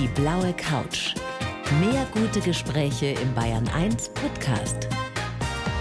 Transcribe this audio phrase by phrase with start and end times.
[0.00, 1.16] Die blaue Couch.
[1.80, 4.86] Mehr gute Gespräche im Bayern 1 Podcast.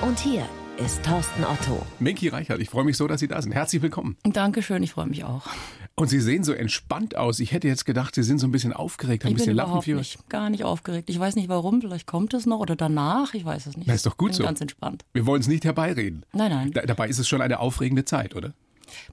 [0.02, 0.44] Und hier
[0.84, 1.86] ist Thorsten Otto.
[2.00, 3.52] Minky Reichert, ich freue mich so, dass Sie da sind.
[3.52, 4.18] Herzlich willkommen.
[4.24, 5.46] Dankeschön, ich freue mich auch.
[5.94, 7.40] Und Sie sehen so entspannt aus.
[7.40, 9.86] Ich hätte jetzt gedacht, Sie sind so ein bisschen aufgeregt, ein ich bisschen bin überhaupt
[9.86, 10.00] Lampenfieber.
[10.00, 11.12] nicht, gar nicht aufgeregt.
[11.12, 13.88] Ich weiß nicht warum, vielleicht kommt es noch oder danach, ich weiß es nicht.
[13.88, 14.44] Das ist doch gut bin so.
[14.46, 15.06] ganz entspannt.
[15.14, 16.26] Wir wollen es nicht herbeireden.
[16.34, 16.72] Nein, nein.
[16.72, 18.56] Da, dabei ist es schon eine aufregende Zeit, oder?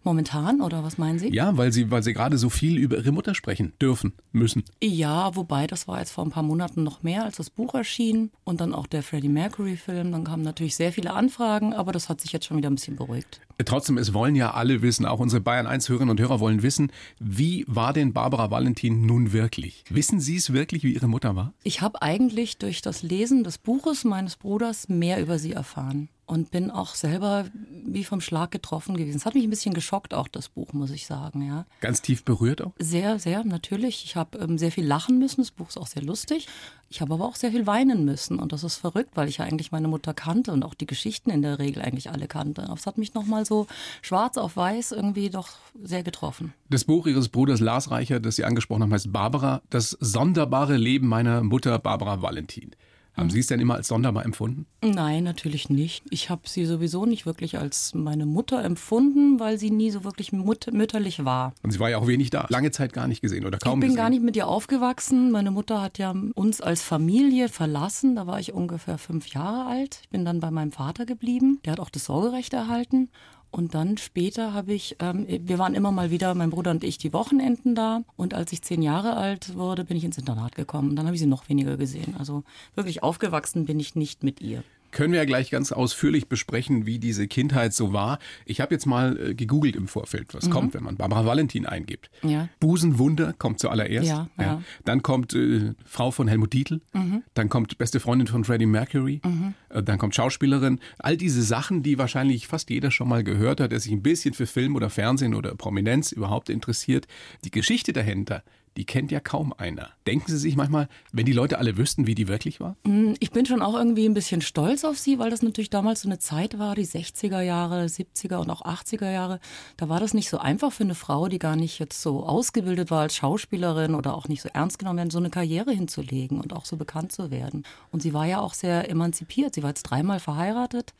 [0.02, 1.32] Momentan oder was meinen Sie?
[1.34, 4.64] Ja, weil Sie, weil Sie gerade so viel über Ihre Mutter sprechen dürfen, müssen.
[4.82, 8.30] Ja, wobei das war jetzt vor ein paar Monaten noch mehr, als das Buch erschien
[8.44, 10.12] und dann auch der Freddie Mercury Film.
[10.12, 12.96] Dann kamen natürlich sehr viele Anfragen, aber das hat sich jetzt schon wieder ein bisschen
[12.96, 13.40] beruhigt.
[13.64, 16.90] Trotzdem, es wollen ja alle wissen, auch unsere Bayern 1 Hörerinnen und Hörer wollen wissen,
[17.20, 19.84] wie war denn Barbara Valentin nun wirklich?
[19.90, 21.52] Wissen Sie es wirklich, wie Ihre Mutter war?
[21.62, 26.50] Ich habe eigentlich durch das Lesen des Buches meines Bruders mehr über sie erfahren und
[26.50, 27.46] bin auch selber
[27.86, 29.16] wie vom Schlag getroffen gewesen.
[29.16, 31.66] Es hat mich ein bisschen geschockt, auch das Buch, muss ich sagen, ja.
[31.80, 32.72] Ganz tief berührt auch?
[32.78, 34.04] Sehr, sehr, natürlich.
[34.04, 35.42] Ich habe ähm, sehr viel lachen müssen.
[35.42, 36.46] Das Buch ist auch sehr lustig.
[36.88, 38.38] Ich habe aber auch sehr viel weinen müssen.
[38.38, 41.30] Und das ist verrückt, weil ich ja eigentlich meine Mutter kannte und auch die Geschichten
[41.30, 42.64] in der Regel eigentlich alle kannte.
[42.64, 43.66] Aber es hat mich nochmal so
[44.00, 45.48] schwarz auf weiß irgendwie doch
[45.82, 46.54] sehr getroffen.
[46.70, 51.08] Das Buch Ihres Bruders Lars Reichert, das Sie angesprochen haben, heißt Barbara, das sonderbare Leben
[51.08, 52.74] meiner Mutter Barbara Valentin.
[53.16, 54.66] Haben Sie es denn immer als sonderbar empfunden?
[54.82, 56.04] Nein, natürlich nicht.
[56.10, 60.32] Ich habe sie sowieso nicht wirklich als meine Mutter empfunden, weil sie nie so wirklich
[60.32, 61.54] mut mütterlich war.
[61.62, 62.46] Und sie war ja auch wenig da.
[62.48, 63.96] Lange Zeit gar nicht gesehen oder kaum ich bin gesehen.
[63.96, 65.30] gar nicht mit ihr aufgewachsen.
[65.30, 68.16] Meine Mutter hat ja uns als Familie verlassen.
[68.16, 70.00] Da war ich ungefähr fünf Jahre alt.
[70.02, 71.60] Ich bin dann bei meinem Vater geblieben.
[71.64, 73.10] Der hat auch das Sorgerecht erhalten.
[73.54, 76.98] Und dann später habe ich, ähm, wir waren immer mal wieder, mein Bruder und ich,
[76.98, 78.02] die Wochenenden da.
[78.16, 80.90] Und als ich zehn Jahre alt wurde, bin ich ins Internat gekommen.
[80.90, 82.16] Und dann habe ich sie noch weniger gesehen.
[82.18, 82.42] Also
[82.74, 84.64] wirklich aufgewachsen bin ich nicht mit ihr.
[84.94, 88.20] Können wir ja gleich ganz ausführlich besprechen, wie diese Kindheit so war.
[88.46, 90.50] Ich habe jetzt mal äh, gegoogelt im Vorfeld, was mhm.
[90.50, 92.10] kommt, wenn man Barbara Valentin eingibt.
[92.22, 92.48] Ja.
[92.60, 94.08] Busenwunder kommt zuallererst.
[94.08, 94.44] Ja, ja.
[94.44, 94.62] ja.
[94.84, 96.80] Dann kommt äh, Frau von Helmut Dietl.
[96.92, 97.24] Mhm.
[97.34, 99.20] Dann kommt beste Freundin von Freddie Mercury.
[99.24, 99.54] Mhm.
[99.68, 100.78] Äh, dann kommt Schauspielerin.
[101.00, 104.32] All diese Sachen, die wahrscheinlich fast jeder schon mal gehört hat, der sich ein bisschen
[104.32, 107.08] für Film oder Fernsehen oder Prominenz überhaupt interessiert.
[107.44, 108.44] Die Geschichte dahinter,
[108.76, 109.90] die kennt ja kaum einer.
[110.06, 112.76] Denken Sie sich manchmal, wenn die Leute alle wüssten, wie die wirklich war?
[113.20, 116.08] Ich bin schon auch irgendwie ein bisschen stolz auf sie, weil das natürlich damals so
[116.08, 119.40] eine Zeit war, die 60er Jahre, 70er und auch 80er Jahre.
[119.76, 122.90] Da war das nicht so einfach für eine Frau, die gar nicht jetzt so ausgebildet
[122.90, 126.52] war als Schauspielerin oder auch nicht so ernst genommen werden, so eine Karriere hinzulegen und
[126.52, 127.64] auch so bekannt zu werden.
[127.92, 129.54] Und sie war ja auch sehr emanzipiert.
[129.54, 130.94] Sie war jetzt dreimal verheiratet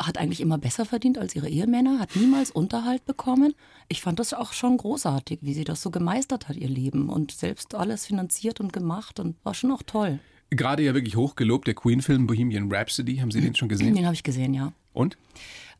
[0.00, 3.54] hat eigentlich immer besser verdient als ihre Ehemänner, hat niemals Unterhalt bekommen.
[3.88, 7.32] Ich fand das auch schon großartig, wie sie das so gemeistert hat, ihr Leben und
[7.32, 10.18] selbst alles finanziert und gemacht und war schon auch toll.
[10.50, 13.94] Gerade ja wirklich hochgelobt, der Queen-Film Bohemian Rhapsody, haben Sie den schon gesehen?
[13.94, 14.72] Den habe ich gesehen, ja.
[14.92, 15.16] Und?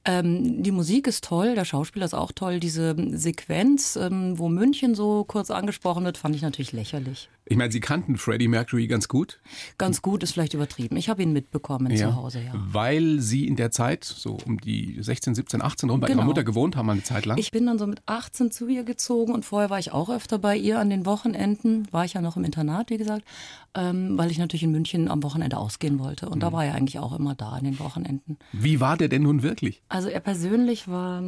[0.04, 2.58] Ähm, die Musik ist toll, der Schauspieler ist auch toll.
[2.58, 7.28] Diese Sequenz, ähm, wo München so kurz angesprochen wird, fand ich natürlich lächerlich.
[7.48, 9.38] Ich meine, Sie kannten Freddie Mercury ganz gut.
[9.78, 10.96] Ganz gut ist vielleicht übertrieben.
[10.96, 12.52] Ich habe ihn mitbekommen ja, zu Hause, ja.
[12.54, 16.20] Weil Sie in der Zeit, so um die 16, 17, 18 rum bei genau.
[16.20, 17.38] Ihrer Mutter gewohnt haben, eine Zeit lang.
[17.38, 20.40] Ich bin dann so mit 18 zu ihr gezogen und vorher war ich auch öfter
[20.40, 21.86] bei ihr an den Wochenenden.
[21.92, 23.24] War ich ja noch im Internat, wie gesagt,
[23.76, 26.28] ähm, weil ich natürlich in München am Wochenende ausgehen wollte.
[26.28, 26.40] Und mhm.
[26.40, 28.38] da war er eigentlich auch immer da an den Wochenenden.
[28.52, 29.82] Wie war der denn nun wirklich?
[29.88, 31.22] Also er persönlich war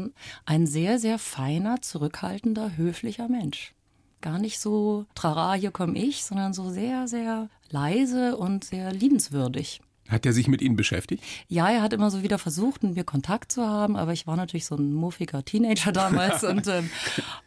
[0.47, 3.73] ein sehr, sehr feiner, zurückhaltender, höflicher Mensch
[4.21, 9.81] gar nicht so, trara, hier komme ich, sondern so sehr, sehr leise und sehr liebenswürdig.
[10.09, 11.23] Hat er sich mit Ihnen beschäftigt?
[11.49, 14.37] Ja, er hat immer so wieder versucht, mit mir Kontakt zu haben, aber ich war
[14.37, 16.89] natürlich so ein muffiger Teenager damals und, ähm,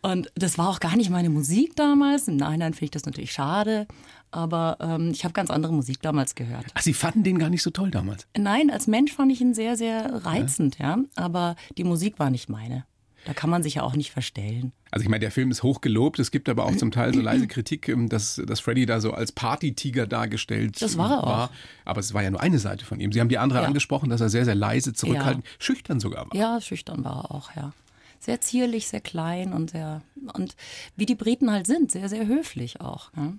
[0.04, 2.28] und das war auch gar nicht meine Musik damals.
[2.28, 3.88] Im Nachhinein finde ich das natürlich schade,
[4.30, 6.68] aber ähm, ich habe ganz andere Musik damals gehört.
[6.76, 8.28] Ach, Sie fanden den gar nicht so toll damals?
[8.38, 12.30] Nein, als Mensch fand ich ihn sehr, sehr reizend, ja, ja aber die Musik war
[12.30, 12.86] nicht meine.
[13.26, 14.72] Da kann man sich ja auch nicht verstellen.
[14.90, 16.20] Also ich meine, der Film ist hochgelobt.
[16.20, 19.12] Es gibt aber auch zum Teil so leise Kritik, ähm, dass, dass Freddy da so
[19.14, 21.12] als Partytiger dargestellt das war.
[21.12, 21.44] Er war.
[21.46, 21.50] auch.
[21.86, 23.12] Aber es war ja nur eine Seite von ihm.
[23.12, 23.68] Sie haben die andere ja.
[23.68, 25.52] angesprochen, dass er sehr, sehr leise, zurückhaltend, ja.
[25.60, 26.36] schüchtern sogar war.
[26.36, 27.74] Ja, schüchtern war er auch, ja.
[28.20, 30.02] Sehr zierlich, sehr klein und sehr,
[30.34, 30.56] und
[30.96, 33.12] wie die Briten halt sind, sehr, sehr höflich auch.
[33.16, 33.34] Ja.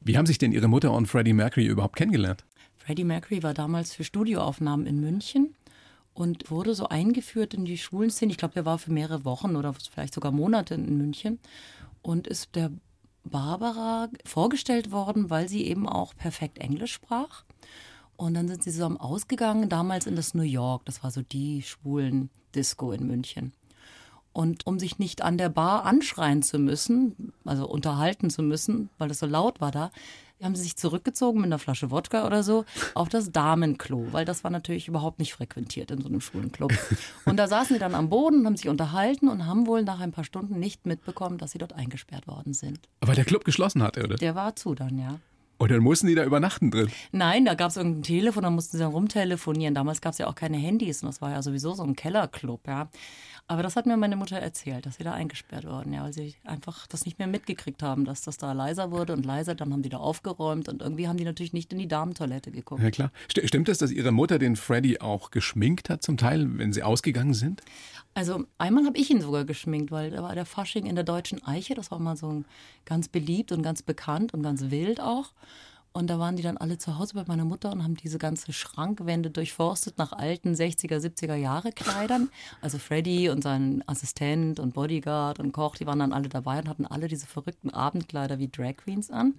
[0.00, 2.44] Wie haben sich denn Ihre Mutter und Freddie Mercury überhaupt kennengelernt?
[2.76, 5.54] Freddie Mercury war damals für Studioaufnahmen in München
[6.16, 8.32] und wurde so eingeführt in die Schulenszene.
[8.32, 11.38] Ich glaube, der war für mehrere Wochen oder vielleicht sogar Monate in München
[12.00, 12.72] und ist der
[13.24, 17.44] Barbara vorgestellt worden, weil sie eben auch perfekt Englisch sprach.
[18.16, 20.86] Und dann sind sie zusammen ausgegangen, damals in das New York.
[20.86, 23.52] Das war so die schwulen Disco in München.
[24.32, 29.08] Und um sich nicht an der Bar anschreien zu müssen, also unterhalten zu müssen, weil
[29.08, 29.90] das so laut war da,
[30.42, 34.44] haben sie sich zurückgezogen mit einer Flasche Wodka oder so auf das Damenklo, weil das
[34.44, 36.72] war natürlich überhaupt nicht frequentiert in so einem schwulen Club.
[37.24, 40.00] Und da saßen sie dann am Boden und haben sich unterhalten und haben wohl nach
[40.00, 42.80] ein paar Stunden nicht mitbekommen, dass sie dort eingesperrt worden sind.
[43.00, 44.16] Aber der Club geschlossen hatte, oder?
[44.16, 45.18] Der war zu dann, ja.
[45.58, 46.90] Und dann mussten die da übernachten drin.
[47.12, 49.74] Nein, da gab es irgendein Telefon, da mussten sie dann rumtelefonieren.
[49.74, 52.66] Damals gab es ja auch keine Handys und das war ja sowieso so ein Kellerclub,
[52.66, 52.88] ja.
[53.48, 56.34] Aber das hat mir meine Mutter erzählt, dass sie da eingesperrt wurden, ja, weil sie
[56.44, 59.54] einfach das nicht mehr mitgekriegt haben, dass das da leiser wurde und leiser.
[59.54, 62.82] Dann haben die da aufgeräumt und irgendwie haben die natürlich nicht in die Damentoilette geguckt.
[62.82, 63.12] Ja klar.
[63.30, 66.82] St stimmt es, dass Ihre Mutter den Freddy auch geschminkt hat zum Teil, wenn sie
[66.82, 67.62] ausgegangen sind?
[68.14, 71.44] Also einmal habe ich ihn sogar geschminkt, weil da war der Fasching in der Deutschen
[71.44, 71.74] Eiche.
[71.74, 72.42] Das war mal so
[72.84, 75.32] ganz beliebt und ganz bekannt und ganz wild auch.
[75.96, 78.52] Und da waren die dann alle zu Hause bei meiner Mutter und haben diese ganze
[78.52, 82.28] Schrankwände durchforstet nach alten 60er, 70er Jahre Kleidern.
[82.60, 86.68] Also Freddy und sein Assistent und Bodyguard und Koch, die waren dann alle dabei und
[86.68, 89.36] hatten alle diese verrückten Abendkleider wie Drag Queens an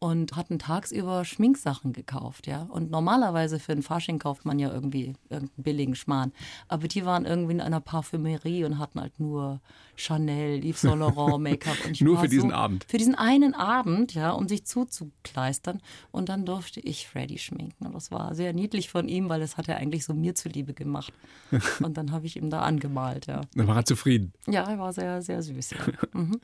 [0.00, 2.62] und hatten tagsüber Schminksachen gekauft, ja.
[2.62, 6.32] Und normalerweise für ein Fasching kauft man ja irgendwie irgendeinen billigen Schmarrn.
[6.68, 9.60] Aber die waren irgendwie in einer Parfümerie und hatten halt nur
[9.96, 11.76] Chanel, Yves Saint Laurent, Make-up.
[12.00, 12.86] nur für diesen Abend.
[12.88, 15.82] Für diesen einen Abend, ja, um sich zuzukleistern.
[16.10, 17.84] Und dann durfte ich Freddy schminken.
[17.84, 20.72] Und das war sehr niedlich von ihm, weil das hat er eigentlich so mir zuliebe
[20.72, 21.12] gemacht.
[21.82, 23.42] Und dann habe ich ihm da angemalt, ja.
[23.54, 24.32] Dann war er zufrieden.
[24.46, 25.78] Ja, er war sehr, sehr süß, ja.
[26.18, 26.40] Mhm.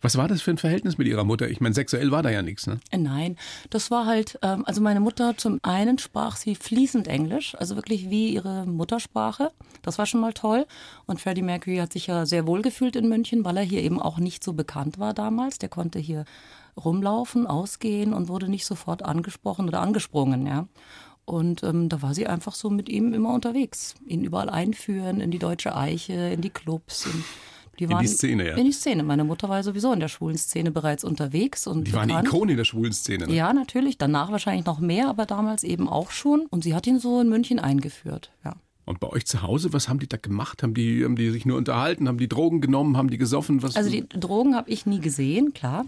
[0.00, 1.48] Was war das für ein Verhältnis mit ihrer Mutter?
[1.48, 2.78] Ich meine, sexuell war da ja nichts, ne?
[2.96, 3.36] Nein,
[3.70, 8.10] das war halt, ähm, also meine Mutter zum einen sprach sie fließend Englisch, also wirklich
[8.10, 9.50] wie ihre Muttersprache.
[9.82, 10.66] Das war schon mal toll.
[11.06, 14.00] Und Freddie Mercury hat sich ja sehr wohl gefühlt in München, weil er hier eben
[14.00, 15.58] auch nicht so bekannt war damals.
[15.58, 16.24] Der konnte hier
[16.76, 20.68] rumlaufen, ausgehen und wurde nicht sofort angesprochen oder angesprungen, ja.
[21.24, 23.96] Und ähm, da war sie einfach so mit ihm immer unterwegs.
[24.06, 27.04] Ihn überall einführen, in die Deutsche Eiche, in die Clubs.
[27.04, 27.22] In
[27.78, 28.56] die waren in die Szene, ja.
[28.56, 29.02] In die Szene.
[29.02, 31.66] Meine Mutter war sowieso in der schwulen Szene bereits unterwegs.
[31.66, 33.26] Und die war eine Ikone in der schwulen Szene.
[33.26, 33.34] Ne?
[33.34, 33.98] Ja, natürlich.
[33.98, 36.46] Danach wahrscheinlich noch mehr, aber damals eben auch schon.
[36.50, 38.54] Und sie hat ihn so in München eingeführt, ja.
[38.88, 40.62] Und bei euch zu Hause, was haben die da gemacht?
[40.62, 42.08] Haben die, haben die sich nur unterhalten?
[42.08, 42.96] Haben die Drogen genommen?
[42.96, 43.62] Haben die gesoffen?
[43.62, 45.84] Was also die Drogen habe ich nie gesehen, klar.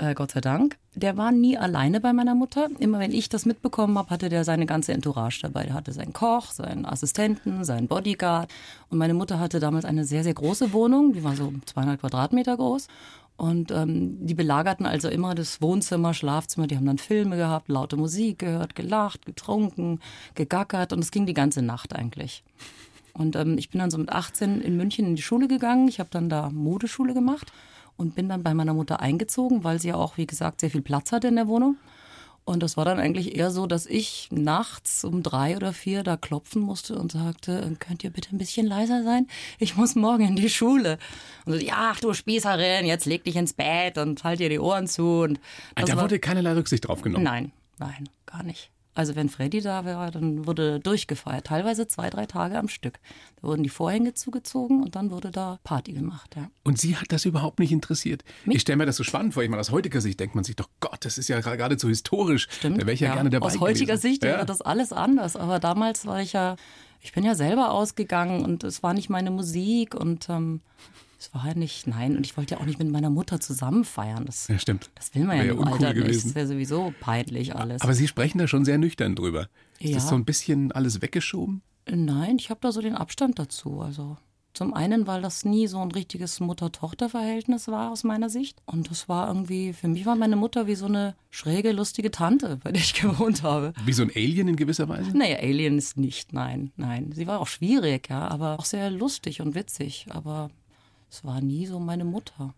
[0.00, 0.78] Äh, Gott sei Dank.
[0.94, 2.68] Der war nie alleine bei meiner Mutter.
[2.78, 5.64] Immer wenn ich das mitbekommen habe, hatte der seine ganze Entourage dabei.
[5.64, 8.50] Der hatte seinen Koch, seinen Assistenten, seinen Bodyguard.
[8.88, 11.12] Und meine Mutter hatte damals eine sehr, sehr große Wohnung.
[11.12, 12.88] Die war so 200 Quadratmeter groß.
[13.36, 16.66] Und ähm, die belagerten also immer das Wohnzimmer, Schlafzimmer.
[16.66, 20.00] Die haben dann Filme gehabt, laute Musik gehört, gelacht, getrunken,
[20.34, 20.94] gegackert.
[20.94, 22.42] Und es ging die ganze Nacht eigentlich.
[23.12, 25.88] Und ähm, ich bin dann so mit 18 in München in die Schule gegangen.
[25.88, 27.52] Ich habe dann da Modeschule gemacht
[28.00, 30.80] und bin dann bei meiner Mutter eingezogen, weil sie ja auch, wie gesagt, sehr viel
[30.80, 31.76] Platz hatte in der Wohnung.
[32.46, 36.16] Und das war dann eigentlich eher so, dass ich nachts um drei oder vier da
[36.16, 39.28] klopfen musste und sagte, könnt ihr bitte ein bisschen leiser sein?
[39.58, 40.98] Ich muss morgen in die Schule.
[41.44, 44.58] Und so, ja, ach du Spießerin, jetzt leg dich ins Bett und halt dir die
[44.58, 45.20] Ohren zu.
[45.20, 45.38] Und
[45.76, 47.22] da wurde keinerlei Rücksicht drauf genommen.
[47.22, 48.70] Nein, nein, gar nicht.
[48.92, 52.98] Also wenn Freddy da war, dann wurde durchgefeiert, teilweise zwei, drei Tage am Stück.
[53.36, 56.34] Da wurden die Vorhänge zugezogen und dann wurde da Party gemacht.
[56.36, 56.50] Ja.
[56.64, 58.24] Und sie hat das überhaupt nicht interessiert.
[58.44, 58.56] Mich?
[58.56, 59.44] Ich stelle mir das so spannend vor.
[59.44, 62.48] Ich meine, aus heutiger Sicht denkt man sich doch, Gott, das ist ja geradezu historisch.
[62.50, 62.78] Stimmt.
[62.78, 64.02] Da wäre ich ja, ja, gerne dabei Aus heutiger gewesen.
[64.02, 65.36] Sicht wäre das alles anders.
[65.36, 66.56] Aber damals war ich ja,
[67.00, 70.62] ich bin ja selber ausgegangen und es war nicht meine Musik und ähm,
[71.20, 73.84] es war ja nicht, nein, und ich wollte ja auch nicht mit meiner Mutter zusammen
[73.84, 74.24] feiern.
[74.24, 74.88] Das, ja, stimmt.
[74.94, 76.02] Das will man ja, im ja uncool Alter nicht.
[76.04, 76.28] gewesen.
[76.28, 77.82] Das wäre sowieso peinlich alles.
[77.82, 79.48] Aber Sie sprechen da schon sehr nüchtern drüber.
[79.78, 79.94] Ist Ja.
[79.96, 81.60] das so ein bisschen alles weggeschoben?
[81.90, 83.80] Nein, ich habe da so den Abstand dazu.
[83.82, 84.16] Also
[84.54, 88.58] zum einen, weil das nie so ein richtiges Mutter-Tochter-Verhältnis war aus meiner Sicht.
[88.66, 92.56] Und das war irgendwie, für mich war meine Mutter wie so eine schräge, lustige Tante,
[92.64, 93.72] bei der ich gewohnt habe.
[93.84, 95.16] Wie so ein Alien in gewisser Weise?
[95.16, 97.12] Naja, Alien ist nicht, nein, nein.
[97.12, 100.06] Sie war auch schwierig, ja, aber auch sehr lustig und witzig.
[100.10, 100.50] Aber
[101.10, 102.54] es war nie so meine Mutter.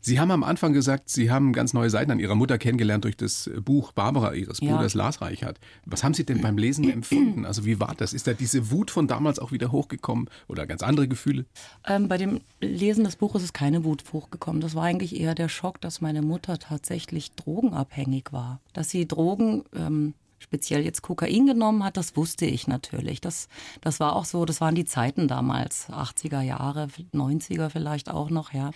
[0.00, 3.16] Sie haben am Anfang gesagt, Sie haben ganz neue Seiten an Ihrer Mutter kennengelernt durch
[3.16, 4.74] das Buch Barbara Ihres Ja.
[4.74, 5.60] Bruders Lars Reichert.
[5.84, 7.44] Was haben Sie denn beim Lesen empfunden?
[7.44, 8.14] Also wie war das?
[8.14, 11.44] Ist da diese Wut von damals auch wieder hochgekommen oder ganz andere Gefühle?
[11.86, 14.62] Ähm, bei dem Lesen des Buches ist keine Wut hochgekommen.
[14.62, 18.60] Das war eigentlich eher der Schock, dass meine Mutter tatsächlich drogenabhängig war.
[18.72, 20.14] Dass sie Drogen, ähm,
[20.46, 23.20] speziell jetzt Kokain genommen hat, das wusste ich natürlich.
[23.20, 23.48] Das,
[23.80, 28.52] das war auch so, das waren die Zeiten damals, 80er Jahre, 90er vielleicht auch noch,
[28.52, 28.70] ja.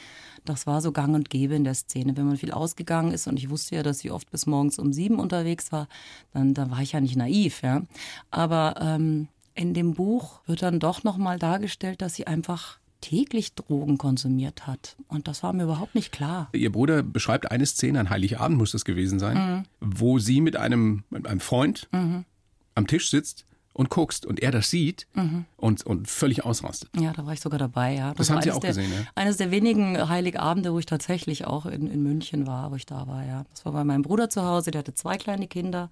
[0.45, 2.17] Das war so gang und gäbe in der Szene.
[2.17, 4.93] Wenn man viel ausgegangen ist und ich wusste ja, dass sie oft bis morgens um
[4.93, 5.87] sieben unterwegs war,
[6.33, 7.83] dann, dann war ich ja nicht naiv, ja.
[8.31, 13.99] Aber ähm, in dem Buch wird dann doch nochmal dargestellt, dass sie einfach täglich Drogen
[13.99, 14.97] konsumiert hat.
[15.09, 16.49] Und das war mir überhaupt nicht klar.
[16.53, 21.05] Ihr Bruder beschreibt eine Szene, an Heiligabend muss das gewesen sein, wo sie mit einem,
[21.11, 25.45] mit einem Freund am Tisch sitzt und guckst und er das sieht Mhm.
[25.57, 26.91] und, und völlig ausrastet.
[26.99, 28.13] Ja, da war ich sogar dabei, ja.
[28.15, 29.07] Das war haben Sie auch der, gesehen, ja?
[29.15, 33.07] Eines der wenigen Heiligabende, wo ich tatsächlich auch in, in München war, wo ich da
[33.07, 33.45] war, ja.
[33.51, 35.89] Das war bei meinem Bruder zu Hause, der hatte zwei kleine Kinder.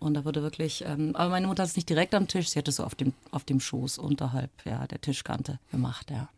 [0.00, 2.58] Und da wurde wirklich, ähm, aber meine Mutter hat es nicht direkt am Tisch, sie
[2.58, 6.28] hat es so auf dem, auf dem Schoß unterhalb ja, der Tischkante gemacht, ja.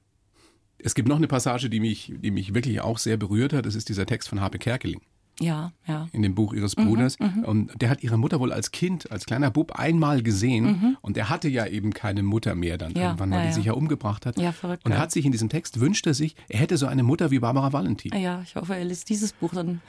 [0.86, 3.66] Es gibt noch eine Passage, die mich, die mich wirklich auch sehr berührt hat.
[3.66, 5.00] Das ist dieser Text von Harpe Kerkeling
[5.40, 6.06] Ja, ja.
[6.12, 7.16] in dem Buch ihres Mhm, Bruders.
[7.44, 10.96] und der hat ihre Mutter wohl als Kind, als kleiner Bub einmal gesehen.
[11.02, 12.98] Und der hatte ja eben keine Mutter mehr dann Mhm.
[12.98, 13.54] Ja, irgendwann, weil ja, die ja.
[13.54, 14.38] sich ja umgebracht hat.
[14.38, 16.86] Ja, verrückt, Und er hat sich in diesem Text, wünscht er sich, er hätte so
[16.86, 18.12] eine Mutter wie Barbara Valentin.
[18.16, 19.80] Ja, ich hoffe, er liest dieses Buch, dann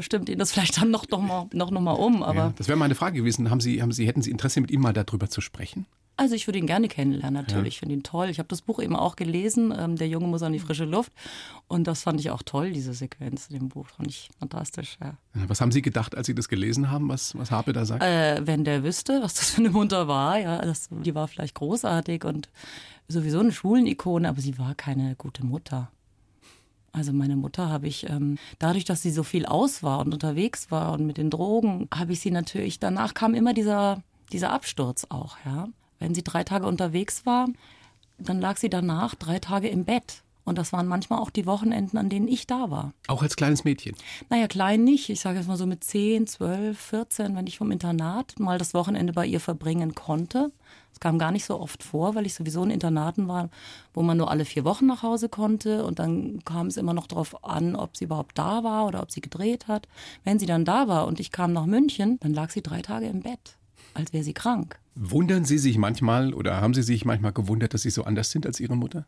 [0.00, 2.22] stimmt ihn das vielleicht dann noch, noch, mal, noch, noch mal um.
[2.22, 3.48] Aber Ja, das wäre meine Frage gewesen.
[3.50, 5.86] Haben Sie, haben Sie, hätten Sie Interesse, mit ihm mal darüber zu sprechen?
[6.22, 7.74] Also ich würde ihn gerne kennenlernen, natürlich.
[7.74, 8.28] Ich finde ihn toll.
[8.28, 9.74] Ich habe das Buch eben auch gelesen.
[9.76, 11.12] Ähm, der Junge muss an die frische Luft.
[11.66, 13.88] Und das fand ich auch toll, diese Sequenz in dem Buch.
[13.88, 15.14] Fand ich fantastisch, ja.
[15.48, 18.04] Was haben Sie gedacht, als Sie das gelesen haben, was, was Harpe da sagt?
[18.04, 21.56] Äh, wenn der wüsste, was das für eine Mutter war, ja, das, die war vielleicht
[21.56, 22.48] großartig und
[23.08, 25.90] sowieso eine Schulenikone, aber sie war keine gute Mutter.
[26.92, 30.70] Also meine Mutter habe ich, ähm, dadurch, dass sie so viel aus war und unterwegs
[30.70, 35.04] war und mit den Drogen, habe ich sie natürlich, danach kam immer dieser, dieser Absturz
[35.08, 35.66] auch, ja.
[36.02, 37.46] Wenn sie drei Tage unterwegs war,
[38.18, 40.22] dann lag sie danach drei Tage im Bett.
[40.44, 42.92] Und das waren manchmal auch die Wochenenden, an denen ich da war.
[43.06, 43.94] Auch als kleines Mädchen.
[44.28, 45.10] Naja, klein nicht.
[45.10, 48.74] Ich sage jetzt mal so mit 10, 12, 14, wenn ich vom Internat mal das
[48.74, 50.50] Wochenende bei ihr verbringen konnte.
[50.90, 53.48] Das kam gar nicht so oft vor, weil ich sowieso in Internaten war,
[53.94, 55.84] wo man nur alle vier Wochen nach Hause konnte.
[55.84, 59.12] Und dann kam es immer noch darauf an, ob sie überhaupt da war oder ob
[59.12, 59.86] sie gedreht hat.
[60.24, 63.06] Wenn sie dann da war und ich kam nach München, dann lag sie drei Tage
[63.06, 63.56] im Bett,
[63.94, 64.81] als wäre sie krank.
[64.94, 68.46] Wundern Sie sich manchmal oder haben Sie sich manchmal gewundert, dass Sie so anders sind
[68.46, 69.06] als Ihre Mutter?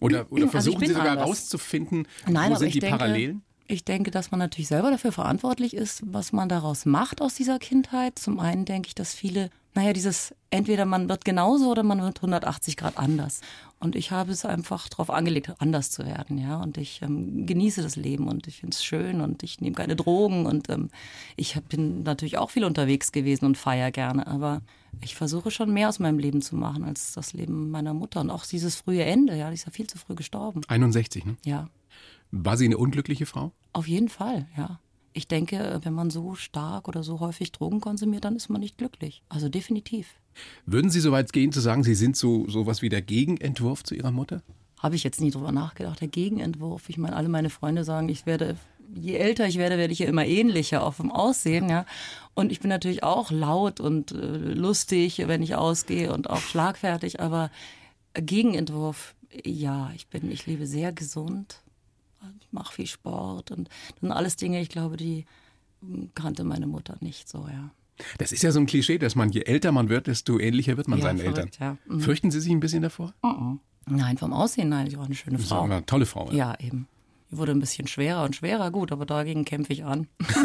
[0.00, 3.42] Oder, oder Also versuchen bin Sie sogar herauszufinden, wo sind die denke, Parallelen?
[3.66, 7.58] Ich denke, dass man natürlich selber dafür verantwortlich ist, was man daraus macht aus dieser
[7.58, 8.18] Kindheit.
[8.18, 12.18] Zum einen denke ich, dass viele, naja, dieses entweder man wird genauso oder man wird
[12.18, 13.40] 180 Grad anders.
[13.80, 16.60] Und ich habe es einfach darauf angelegt, anders zu werden, ja.
[16.60, 19.94] Und ich ähm, genieße das Leben und ich finde es schön und ich nehme keine
[19.94, 20.90] Drogen und ähm,
[21.36, 24.62] ich hab, bin natürlich auch viel unterwegs gewesen und feiere gerne, aber
[25.00, 28.30] ich versuche schon mehr aus meinem Leben zu machen als das Leben meiner Mutter und
[28.30, 30.62] auch dieses frühe Ende, ja, die ist ja viel zu früh gestorben.
[30.66, 31.36] 61, ne?
[31.44, 31.68] Ja,
[32.32, 33.52] War sie eine unglückliche Frau?
[33.72, 34.80] auf jeden Fall, ja.
[35.18, 38.78] Ich denke, wenn man so stark oder so häufig Drogen konsumiert, dann ist man nicht
[38.78, 39.24] glücklich.
[39.28, 40.14] Also definitiv.
[40.64, 43.96] Würden Sie so weit gehen zu sagen, Sie sind so sowas wie der Gegenentwurf zu
[43.96, 44.42] Ihrer Mutter?
[44.78, 46.00] Habe ich jetzt nie drüber nachgedacht.
[46.00, 46.88] Der Gegenentwurf.
[46.88, 48.56] Ich meine, alle meine Freunde sagen, ich werde,
[48.94, 51.84] je älter ich werde, werde ich ja immer ähnlicher, auch vom Aussehen, ja.
[52.34, 57.18] Und ich bin natürlich auch laut und äh, lustig, wenn ich ausgehe und auch schlagfertig,
[57.18, 57.50] aber
[58.14, 61.60] Gegenentwurf, ja, ich bin, ich lebe sehr gesund.
[62.40, 65.24] Ich mache viel Sport und das sind alles Dinge, ich glaube, die
[65.80, 67.70] hm, kannte meine Mutter nicht so, ja.
[68.18, 70.86] Das ist ja so ein Klischee, dass man je älter man wird, desto ähnlicher wird
[70.88, 71.78] man Ja, seinen verrückt, Eltern.
[71.88, 71.94] ja.
[71.94, 72.00] Mhm.
[72.00, 73.12] Fürchten Sie sich ein bisschen davor?
[73.86, 75.64] Nein, vom Aussehen, nein, ich war eine schöne Das ist auch Frau.
[75.64, 76.30] eine tolle Frau.
[76.32, 76.86] Ja, eben.
[77.30, 80.06] Die wurde ein bisschen schwerer und schwerer, gut, aber dagegen kämpfe ich an.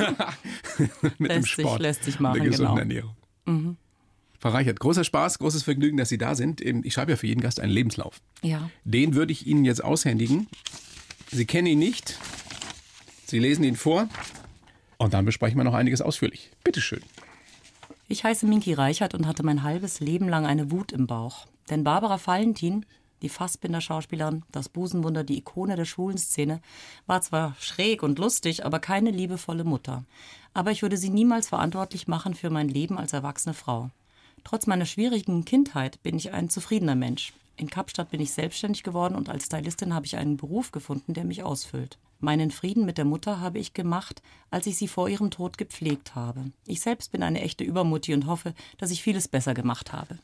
[1.18, 1.82] Mit dem lässt sich- Sport.
[1.82, 2.80] lässt sich machen, der gesunden genau.
[3.46, 3.78] Ernährung.
[4.40, 6.60] Frau Reichert, großer Spaß, großes Vergnügen, dass Sie da sind.
[6.60, 8.20] Ich schreibe ja für jeden Gast einen Lebenslauf.
[8.42, 8.70] Ja.
[8.84, 10.48] Den würde ich Ihnen jetzt aushändigen.
[11.34, 12.20] Sie kennen ihn nicht.
[13.26, 14.08] Sie lesen ihn vor.
[14.98, 16.52] Und dann besprechen wir noch einiges ausführlich.
[16.64, 17.02] Bitteschön.
[18.08, 21.48] Ich heiße Minki Reichert und hatte mein halbes Leben lang eine Wut im Bauch.
[21.72, 22.86] Denn Barbara Valentin,
[23.24, 26.62] die Fassbinder-Schauspielerin, das Busenwunder, die Ikone der Schulenszene,
[27.08, 30.04] war zwar schräg und lustig, aber keine liebevolle Mutter.
[30.54, 33.90] Aber ich würde sie niemals verantwortlich machen für mein Leben als erwachsene Frau.
[34.44, 37.34] Trotz meiner schwierigen Kindheit bin ich ein zufriedener Mensch.
[37.56, 41.24] In Kapstadt bin ich selbstständig geworden und als Stylistin habe ich einen Beruf gefunden, der
[41.24, 41.98] mich ausfüllt.
[42.20, 46.16] Meinen Frieden mit der Mutter habe ich gemacht, als ich sie vor ihrem Tod gepflegt
[46.16, 46.52] habe.
[46.66, 50.18] Ich selbst bin eine echte Übermutti und hoffe, dass ich vieles besser gemacht habe.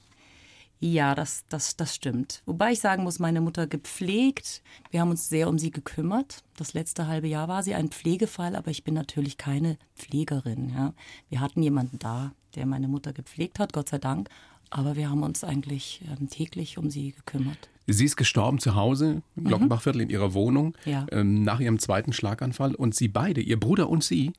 [0.82, 2.42] Ja, das, das, das stimmt.
[2.46, 4.64] Wobei ich sagen muss, meine Mutter gepflegt.
[4.92, 6.46] Wir haben uns sehr um sie gekümmert.
[6.56, 10.70] Das letzte halbe Jahr war sie ein Pflegefall, aber ich bin natürlich keine Pflegerin.
[10.74, 10.94] Ja.
[11.28, 14.30] Wir hatten jemanden da, der meine Mutter gepflegt hat, Gott sei Dank.
[14.72, 17.70] Aber wir haben uns eigentlich ähm, täglich um sie gekümmert.
[17.88, 20.92] Sie ist gestorben zu Hause im Glockenbachviertel in ihrer Wohnung Mhm.
[20.92, 21.06] Ja.
[21.12, 22.76] ähm, nach ihrem zweiten Schlaganfall.
[22.76, 24.32] Und Sie beide, Ihr Bruder und Sie,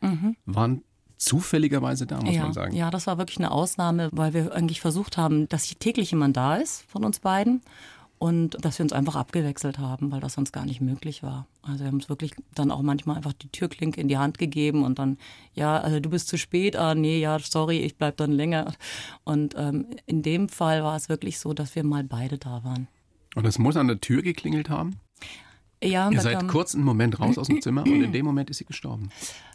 [0.46, 0.82] waren
[1.18, 2.34] zufälligerweise da, muss Mhm.
[2.36, 2.74] ja, man sagen.
[2.76, 6.56] ja, das war wirklich eine Ausnahme, weil wir eigentlich versucht haben, dass täglich jemand da
[6.56, 7.60] ist von uns beiden
[8.20, 11.46] und dass wir uns einfach abgewechselt haben, weil das sonst gar nicht möglich war.
[11.62, 14.84] Also wir haben uns wirklich dann auch manchmal einfach die Türklinke in die Hand gegeben
[14.84, 15.16] und dann,
[15.54, 18.74] ja, also du bist zu spät, ah nee, ja, sorry, ich bleib dann länger.
[19.24, 22.88] Und ähm, in dem Fall war es wirklich so, dass wir mal beide da waren.
[23.36, 24.96] Und es muss an der Tür geklingelt haben.
[25.82, 28.50] Ja, Ihr seid kam- kurz einen Moment raus aus dem Zimmer und in dem Moment
[28.50, 29.08] ist sie gestorben.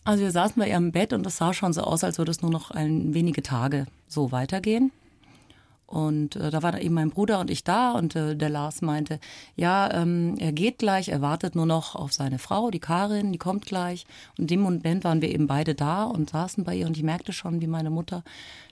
[0.05, 2.31] Also wir saßen bei ihr im Bett und das sah schon so aus, als würde
[2.31, 4.91] es nur noch ein, wenige Tage so weitergehen.
[5.87, 9.19] Und äh, da war eben mein Bruder und ich da und äh, der Lars meinte,
[9.55, 13.37] ja, ähm, er geht gleich, er wartet nur noch auf seine Frau, die Karin, die
[13.37, 14.05] kommt gleich.
[14.31, 17.03] Und in dem Moment waren wir eben beide da und saßen bei ihr und ich
[17.03, 18.23] merkte schon, wie meine Mutter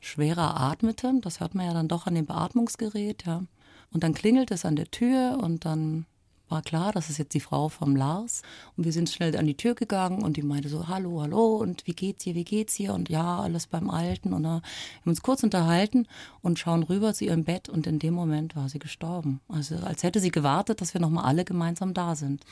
[0.02, 1.14] schwerer atmete.
[1.22, 3.44] Das hört man ja dann doch an dem Beatmungsgerät, ja.
[3.92, 6.08] Und dann klingelt es an der Tür und dann
[6.54, 8.44] war klar, das ist jetzt die Frau vom Lars.
[8.78, 11.86] Und wir sind schnell an die Tür gegangen und die meinte so, hallo, hallo, und
[11.88, 12.94] wie geht's hier, wie geht's hier?
[12.94, 14.34] Und ja, alles beim Alten.
[14.34, 14.62] Und da haben
[15.04, 16.08] wir uns kurz unterhalten
[16.42, 19.42] und schauen rüber zu ihrem Bett und in dem Moment war sie gestorben.
[19.48, 22.46] Also als hätte sie gewartet, dass wir nochmal alle gemeinsam da sind.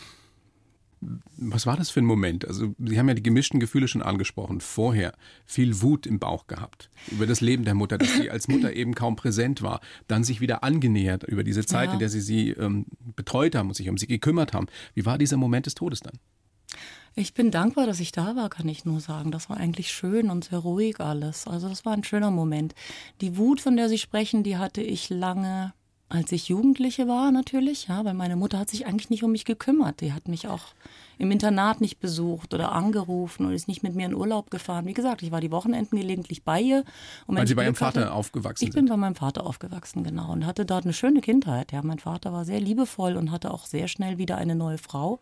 [1.38, 2.48] Was war das für ein Moment?
[2.48, 4.62] Also, Sie haben ja die gemischten Gefühle schon angesprochen.
[4.62, 5.14] Vorher
[5.46, 8.94] viel Wut im Bauch gehabt über das Leben der Mutter, dass sie als Mutter eben
[8.94, 9.82] kaum präsent war.
[10.08, 11.94] Dann sich wieder angenähert über diese Zeit, ja.
[11.94, 14.68] in der Sie sie ähm, betreut haben und sich um sie gekümmert haben.
[14.94, 16.20] Wie war dieser Moment des Todes dann?
[17.14, 19.32] Ich bin dankbar, dass ich da war, kann ich nur sagen.
[19.32, 21.46] Das war eigentlich schön und sehr ruhig alles.
[21.46, 22.74] Also das war ein schöner Moment.
[23.20, 25.74] Die Wut, von der Sie sprechen, die hatte ich lange
[26.12, 29.46] als ich Jugendliche war natürlich, ja, weil meine Mutter hat sich eigentlich nicht um mich
[29.46, 30.02] gekümmert.
[30.02, 30.62] Die hat mich auch
[31.18, 34.86] im Internat nicht besucht oder angerufen und ist nicht mit mir in Urlaub gefahren.
[34.86, 36.84] Wie gesagt, ich war die Wochenenden gelegentlich bei ihr.
[37.28, 40.34] Und weil Sie bei Ihrem Vater hatte, aufgewachsen Ich bin bei meinem Vater aufgewachsen, genau.
[40.34, 41.72] Und hatte dort eine schöne Kindheit.
[41.72, 45.20] Ja, mein Vater war sehr liebevoll und hatte auch sehr schnell wieder eine neue Frau,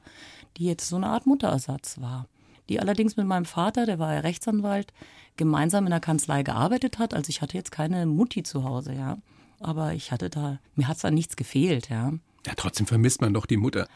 [0.58, 2.25] die jetzt so eine Art Mutterersatz war.
[2.67, 4.91] Die allerdings mit meinem Vater, der war ja Rechtsanwalt,
[5.38, 7.13] gemeinsam in der Kanzlei gearbeitet hat.
[7.13, 9.19] Also ich hatte jetzt keine Mutti zu Hause, ja
[9.60, 12.13] aber ich hatte da, mir hat es an nichts gefehlt, ja.
[12.46, 13.88] Ja, trotzdem vermisst man doch die Mutter.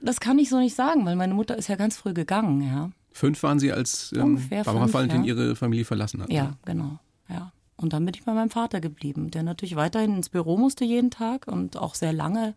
[0.00, 2.90] Das kann ich so nicht sagen, weil meine Mutter ist ja ganz früh gegangen, ja.
[3.12, 5.34] Fünf waren Sie, als ähm, Barbara fünf, Valentin ja.
[5.34, 6.32] ihre Familie verlassen hat.
[6.32, 7.52] Ja, genau, ja.
[7.76, 11.10] Und dann bin ich bei meinem Vater geblieben, der natürlich weiterhin ins Büro musste jeden
[11.10, 12.54] Tag und auch sehr lange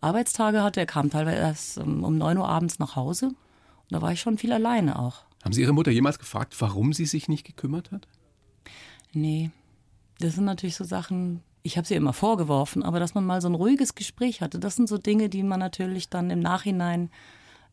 [0.00, 0.80] Arbeitstage hatte.
[0.80, 3.26] Er kam teilweise erst um neun Uhr abends nach Hause.
[3.26, 3.36] Und
[3.90, 5.24] da war ich schon viel alleine auch.
[5.42, 8.06] Haben Sie Ihre Mutter jemals gefragt, warum sie sich nicht gekümmert hat?
[9.12, 9.50] Nee.
[10.20, 13.48] Das sind natürlich so Sachen, ich habe sie immer vorgeworfen, aber dass man mal so
[13.48, 17.10] ein ruhiges Gespräch hatte, das sind so Dinge, die man natürlich dann im Nachhinein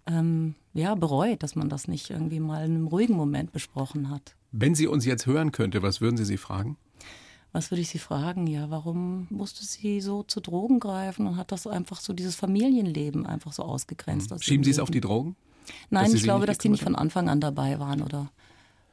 [0.08, 4.36] ähm, ja, bereut, dass man das nicht irgendwie mal in einem ruhigen Moment besprochen hat.
[4.52, 6.78] Wenn sie uns jetzt hören könnte, was würden Sie sie fragen?
[7.52, 8.46] Was würde ich sie fragen?
[8.46, 13.26] Ja, warum musste sie so zu Drogen greifen und hat das einfach so dieses Familienleben
[13.26, 14.32] einfach so ausgegrenzt?
[14.32, 14.40] Mhm.
[14.40, 15.36] Schieben Sie es auf die Drogen?
[15.90, 18.32] Nein, ich glaube, dass die nicht von Anfang an dabei waren oder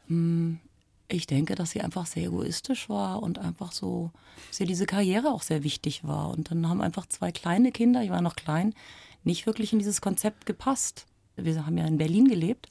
[0.09, 0.61] mh, hm,
[1.09, 4.11] ich denke, dass sie einfach sehr egoistisch war und einfach so,
[4.49, 6.31] dass ihr diese Karriere auch sehr wichtig war.
[6.31, 8.75] Und dann haben einfach zwei kleine Kinder, ich war noch klein,
[9.23, 11.07] nicht wirklich in dieses Konzept gepasst.
[11.37, 12.71] Wir haben ja in Berlin gelebt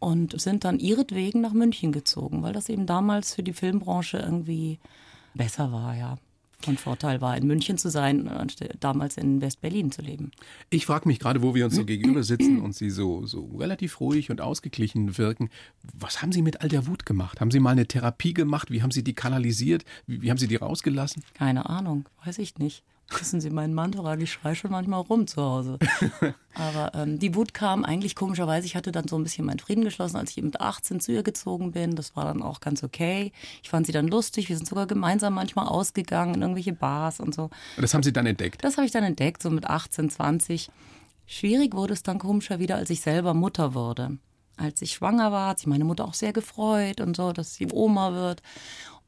[0.00, 4.78] und sind dann ihretwegen nach München gezogen, weil das eben damals für die Filmbranche irgendwie
[5.34, 6.18] besser war, ja
[6.62, 8.30] von Vorteil war, in München zu sein,
[8.80, 10.30] damals in West-Berlin zu leben.
[10.70, 14.00] Ich frage mich gerade, wo wir uns so gegenüber sitzen und Sie so, so relativ
[14.00, 15.50] ruhig und ausgeglichen wirken,
[15.98, 17.40] was haben Sie mit all der Wut gemacht?
[17.40, 18.70] Haben Sie mal eine Therapie gemacht?
[18.70, 19.84] Wie haben Sie die kanalisiert?
[20.06, 21.22] Wie, wie haben Sie die rausgelassen?
[21.34, 22.82] Keine Ahnung, weiß ich nicht.
[23.18, 25.78] Wissen Sie, meinen Mann frage, ich schreie schon manchmal rum zu Hause.
[26.54, 28.66] Aber ähm, die Wut kam eigentlich komischerweise.
[28.66, 31.22] Ich hatte dann so ein bisschen meinen Frieden geschlossen, als ich mit 18 zu ihr
[31.22, 31.96] gezogen bin.
[31.96, 33.32] Das war dann auch ganz okay.
[33.62, 34.48] Ich fand sie dann lustig.
[34.48, 37.50] Wir sind sogar gemeinsam manchmal ausgegangen in irgendwelche Bars und so.
[37.76, 38.64] Das haben Sie dann entdeckt?
[38.64, 40.70] Das habe ich dann entdeckt, so mit 18, 20.
[41.26, 44.18] Schwierig wurde es dann komischer wieder, als ich selber Mutter wurde.
[44.56, 47.68] Als ich schwanger war, hat sich meine Mutter auch sehr gefreut und so, dass sie
[47.72, 48.42] Oma wird.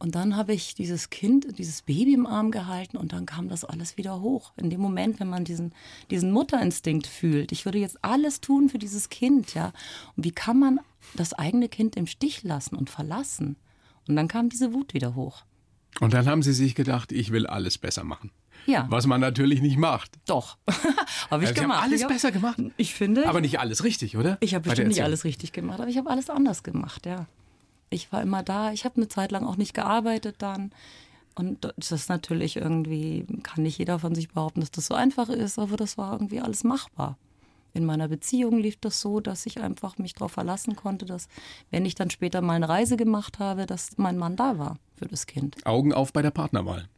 [0.04, 3.64] Und dann habe ich dieses Kind, dieses Baby im Arm gehalten und dann kam das
[3.64, 4.52] alles wieder hoch.
[4.58, 5.72] In dem Moment, wenn man diesen,
[6.10, 9.72] diesen Mutterinstinkt fühlt, ich würde jetzt alles tun für dieses Kind, ja.
[10.14, 10.80] Und wie kann man
[11.14, 13.56] das eigene Kind im Stich lassen und verlassen?
[14.06, 15.44] Und dann kam diese Wut wieder hoch.
[16.00, 18.30] Und dann haben Sie sich gedacht, ich will alles besser machen.
[18.66, 18.86] Ja.
[18.90, 20.18] Was man natürlich nicht macht.
[20.26, 20.58] Doch.
[21.30, 21.78] habe ich also Sie gemacht.
[21.80, 22.58] Haben alles ich besser gemacht.
[22.76, 23.26] Ich finde.
[23.26, 24.36] Aber nicht alles richtig, oder?
[24.40, 27.26] Ich habe bestimmt nicht alles richtig gemacht, aber ich habe alles anders gemacht, ja.
[27.94, 28.72] Ich war immer da.
[28.72, 30.72] Ich habe eine Zeit lang auch nicht gearbeitet dann.
[31.36, 35.28] Und das ist natürlich irgendwie, kann nicht jeder von sich behaupten, dass das so einfach
[35.28, 37.18] ist, aber das war irgendwie alles machbar.
[37.72, 41.26] In meiner Beziehung lief das so, dass ich einfach mich darauf verlassen konnte, dass,
[41.72, 45.06] wenn ich dann später mal eine Reise gemacht habe, dass mein Mann da war für
[45.06, 45.66] das Kind.
[45.66, 46.88] Augen auf bei der Partnerwahl.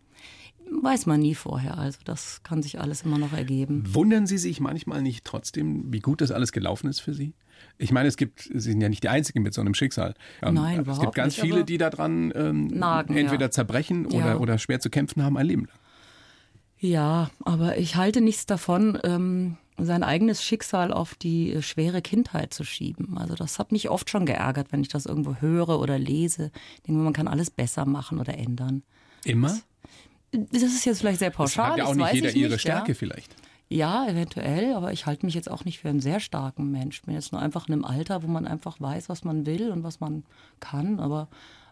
[0.69, 3.85] Weiß man nie vorher, also das kann sich alles immer noch ergeben.
[3.87, 7.35] Wundern Sie sich manchmal nicht trotzdem, wie gut das alles gelaufen ist für Sie?
[7.79, 10.15] Ich meine, es gibt, Sie sind ja nicht die Einzigen mit so einem Schicksal.
[10.43, 13.51] Ähm, Nein, überhaupt Es gibt ganz nicht, viele, die daran ähm, nagen, entweder ja.
[13.51, 14.37] zerbrechen oder, Ja.
[14.39, 15.77] oder schwer zu kämpfen haben ein Leben lang.
[16.79, 22.53] Ja, aber ich halte nichts davon, ähm, sein eigenes Schicksal auf die äh, schwere Kindheit
[22.53, 23.17] zu schieben.
[23.19, 26.51] Also das hat mich oft schon geärgert, wenn ich das irgendwo höre oder lese.
[26.77, 28.83] Ich denke, man kann alles besser machen oder ändern.
[29.25, 29.49] Immer?
[29.49, 29.63] Das
[30.51, 31.71] ist jetzt vielleicht sehr Das pauschal.
[31.73, 32.95] hat ja auch das nicht jeder ihre nicht, Stärke Ja.
[32.99, 33.35] vielleicht.
[33.69, 36.99] ja, eventuell, aber ich halte mich jetzt auch nicht für einen sehr starken Mensch.
[36.99, 39.71] Ich bin jetzt nur einfach in einem Alter, wo man einfach weiß, was man will
[39.71, 40.25] und was man
[40.61, 41.01] kann.
[41.01, 41.29] Aber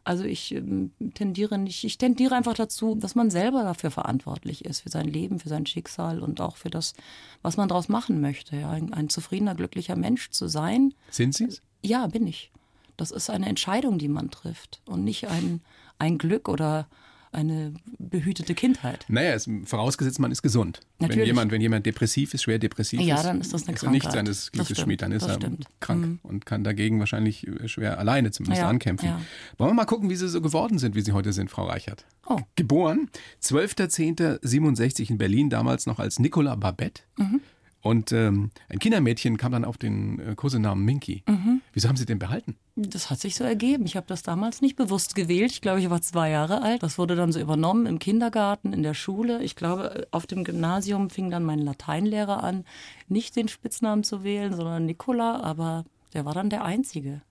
[0.07, 4.81] Also ich ähm, tendiere nicht, ich tendiere einfach dazu, dass man selber dafür verantwortlich ist,
[4.83, 6.93] für sein Leben, für sein Schicksal und auch für das,
[7.41, 8.55] was man daraus machen möchte.
[8.57, 10.93] Ja, ein, ein zufriedener, glücklicher Mensch zu sein.
[11.11, 11.63] Sind Sie es?
[11.83, 12.51] Ja, bin ich.
[12.99, 15.63] Das ist eine Entscheidung, die man trifft und nicht ein,
[15.99, 16.87] ein Glück oder
[17.35, 19.05] eine behütete Kindheit.
[19.09, 20.81] Naja, es, vorausgesetzt, man ist gesund.
[20.99, 21.21] Natürlich.
[21.21, 23.83] Wenn jemand, wenn jemand depressiv ist, schwer depressiv Ja, ist, dann ist das eine ist
[23.83, 24.27] er nicht Krankheit.
[24.27, 25.65] seines Glückes Schmied, dann ist er stimmt.
[25.81, 26.19] krank Mhm.
[26.23, 29.09] und kann dagegen wahrscheinlich äh, schwer alleine zumindest Ja, ankämpfen.
[29.09, 29.21] ja.
[29.59, 32.05] Wollen wir mal gucken, wie Sie so geworden sind, wie Sie heute sind, Frau Reichert.
[32.27, 32.41] Oh.
[32.57, 33.09] Geboren
[33.43, 37.03] 12.10.67 in Berlin, damals noch als Nicola Babette.
[37.19, 37.41] Mhm.
[37.83, 41.23] Und ähm, ein Kindermädchen kam dann auf den äh, Kosenamen Minky.
[41.29, 41.61] Mhm.
[41.75, 42.57] Wieso haben Sie den behalten?
[42.77, 43.85] Das hat sich so ergeben.
[43.85, 45.51] Ich habe das damals nicht bewusst gewählt.
[45.51, 46.85] Ich glaube, ich war zwei Jahre alt.
[46.85, 49.43] Das wurde dann so übernommen im Kindergarten, in der Schule.
[49.43, 52.65] Ich glaube, auf dem Gymnasium fing dann mein Lateinlehrer an,
[53.09, 55.41] nicht den Spitznamen zu wählen, sondern Nicola.
[55.41, 57.23] Aber der war dann der Einzige.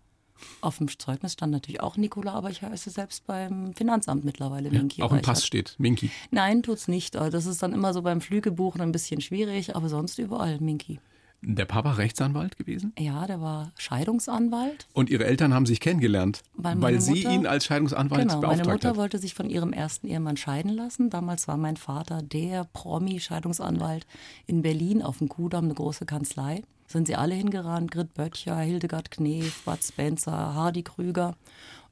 [0.59, 5.01] Auf dem Zeugnis stand natürlich auch Nicola, aber ich heiße selbst beim Finanzamt mittlerweile Minky.
[5.01, 5.21] Auch im.
[5.21, 6.11] Pass steht Minky.
[6.31, 7.15] Nein, tut's nicht.
[7.15, 10.99] Also Das ist dann immer so beim Flügebuchen ein bisschen schwierig, aber sonst überall Minky.
[11.45, 12.93] Der Papa Rechtsanwalt gewesen?
[12.97, 14.87] Ja, der war Scheidungsanwalt.
[14.93, 18.35] Und Ihre Eltern haben sich kennengelernt, Weil weil, meine Sie Mutter- ihn als Scheidungsanwalt Genau,
[18.35, 18.95] meine beauftragt Mutter hat.
[18.97, 21.09] wollte sich von ihrem ersten Ehemann scheiden lassen.
[21.09, 24.05] Damals war mein Vater der Promi-Scheidungsanwalt
[24.47, 26.63] in Berlin auf dem Kudamm, eine große Kanzlei.
[26.87, 31.35] Sind sie alle hingerannt, Grit Böttcher, Hildegard Knef, Bud Spencer, Hardy Krüger.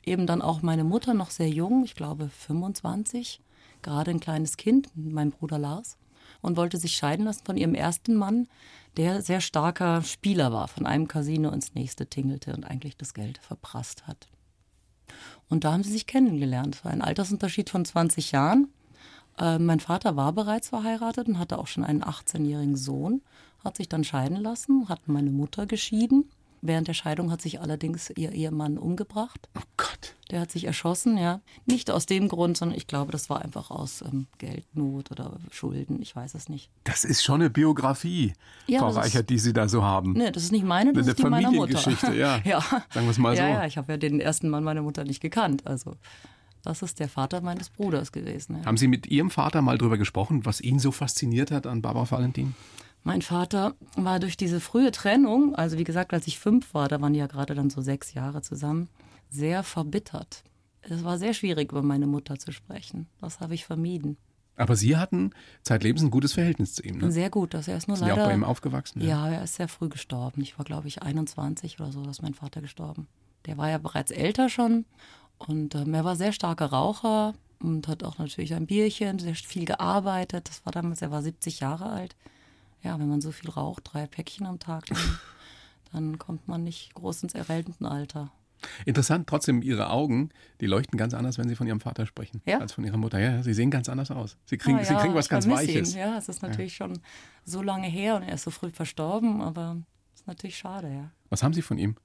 [0.05, 3.41] Eben dann auch meine Mutter noch sehr jung, ich glaube 25,
[3.81, 5.97] gerade ein kleines Kind, mein Bruder Lars.
[6.41, 8.47] Und wollte sich scheiden lassen von ihrem ersten Mann,
[8.97, 13.37] der sehr starker Spieler war, von einem Casino ins nächste tingelte und eigentlich das Geld
[13.37, 14.27] verprasst hat.
[15.49, 16.75] Und da haben sie sich kennengelernt.
[16.75, 18.69] Es war ein Altersunterschied von 20 Jahren.
[19.37, 23.21] Äh, mein Vater war bereits verheiratet und hatte auch schon einen 18-jährigen Sohn,
[23.63, 26.29] hat sich dann scheiden lassen, hat meine Mutter geschieden.
[26.63, 29.49] Während der Scheidung hat sich allerdings ihr Ehemann umgebracht.
[29.57, 30.15] Oh Gott.
[30.29, 31.41] Der hat sich erschossen, ja.
[31.65, 36.01] Nicht aus dem Grund, sondern ich glaube, das war einfach aus ähm, Geldnot oder Schulden.
[36.01, 36.69] Ich weiß es nicht.
[36.83, 38.33] Das ist schon eine Biografie,
[38.67, 40.13] Ja, Frau das ist- Reichert, die Sie da so haben.
[40.13, 41.77] Nee, das ist nicht meine, das Eine ist die meiner Mutter.
[41.79, 42.39] Familiengeschichte, ja.
[42.45, 42.61] ja.
[42.61, 43.49] Sagen wir es mal ja, so.
[43.49, 45.65] Ja, ich habe ja den ersten Mann meiner Mutter nicht gekannt.
[45.65, 45.95] Also
[46.63, 48.57] das ist der Vater meines Bruders gewesen.
[48.59, 48.65] Ja.
[48.65, 52.09] Haben Sie mit Ihrem Vater mal drüber gesprochen, was ihn so fasziniert hat an Barbara
[52.11, 52.53] Valentin?
[53.03, 57.01] Mein Vater war durch diese frühe Trennung, also wie gesagt, als ich fünf war, da
[57.01, 58.89] waren die ja gerade dann so sechs Jahre zusammen,
[59.29, 60.43] sehr verbittert.
[60.81, 63.07] Es war sehr schwierig, über meine Mutter zu sprechen.
[63.19, 64.17] Das habe ich vermieden.
[64.55, 65.31] Aber Sie hatten
[65.63, 66.97] zeitlebens ein gutes Verhältnis zu ihm.
[66.97, 67.11] Ne?
[67.11, 68.25] Sehr gut, dass er ist nur Sind ja leider.
[68.25, 69.01] auch bei ihm aufgewachsen.
[69.01, 70.41] Ja, er ist sehr früh gestorben.
[70.41, 73.07] Ich war, glaube ich, 21 oder so, da ist mein Vater gestorben.
[73.45, 74.85] Der war ja bereits älter schon
[75.39, 79.65] und ähm, er war sehr starker Raucher und hat auch natürlich ein Bierchen, sehr viel
[79.65, 80.49] gearbeitet.
[80.49, 82.15] Das war damals, er war 70 Jahre alt.
[82.83, 84.97] Ja, wenn man so viel raucht, drei Päckchen am Tag, dann,
[85.91, 88.31] dann kommt man nicht groß ins Rentenalter.
[88.85, 92.59] Interessant, trotzdem Ihre Augen, die leuchten ganz anders, wenn Sie von Ihrem Vater sprechen, Ja?
[92.59, 93.19] als von Ihrer Mutter.
[93.19, 94.37] Ja, ja, Sie sehen ganz anders aus.
[94.45, 95.93] Sie kriegen, Ah, Sie ja, kriegen was ganz Weiches.
[95.93, 95.99] Ihn.
[95.99, 96.99] Ja, es ist natürlich schon
[97.43, 99.77] so lange her und er ist so früh verstorben, aber
[100.13, 101.11] ist natürlich schade, ja.
[101.29, 101.95] Was haben Sie von ihm?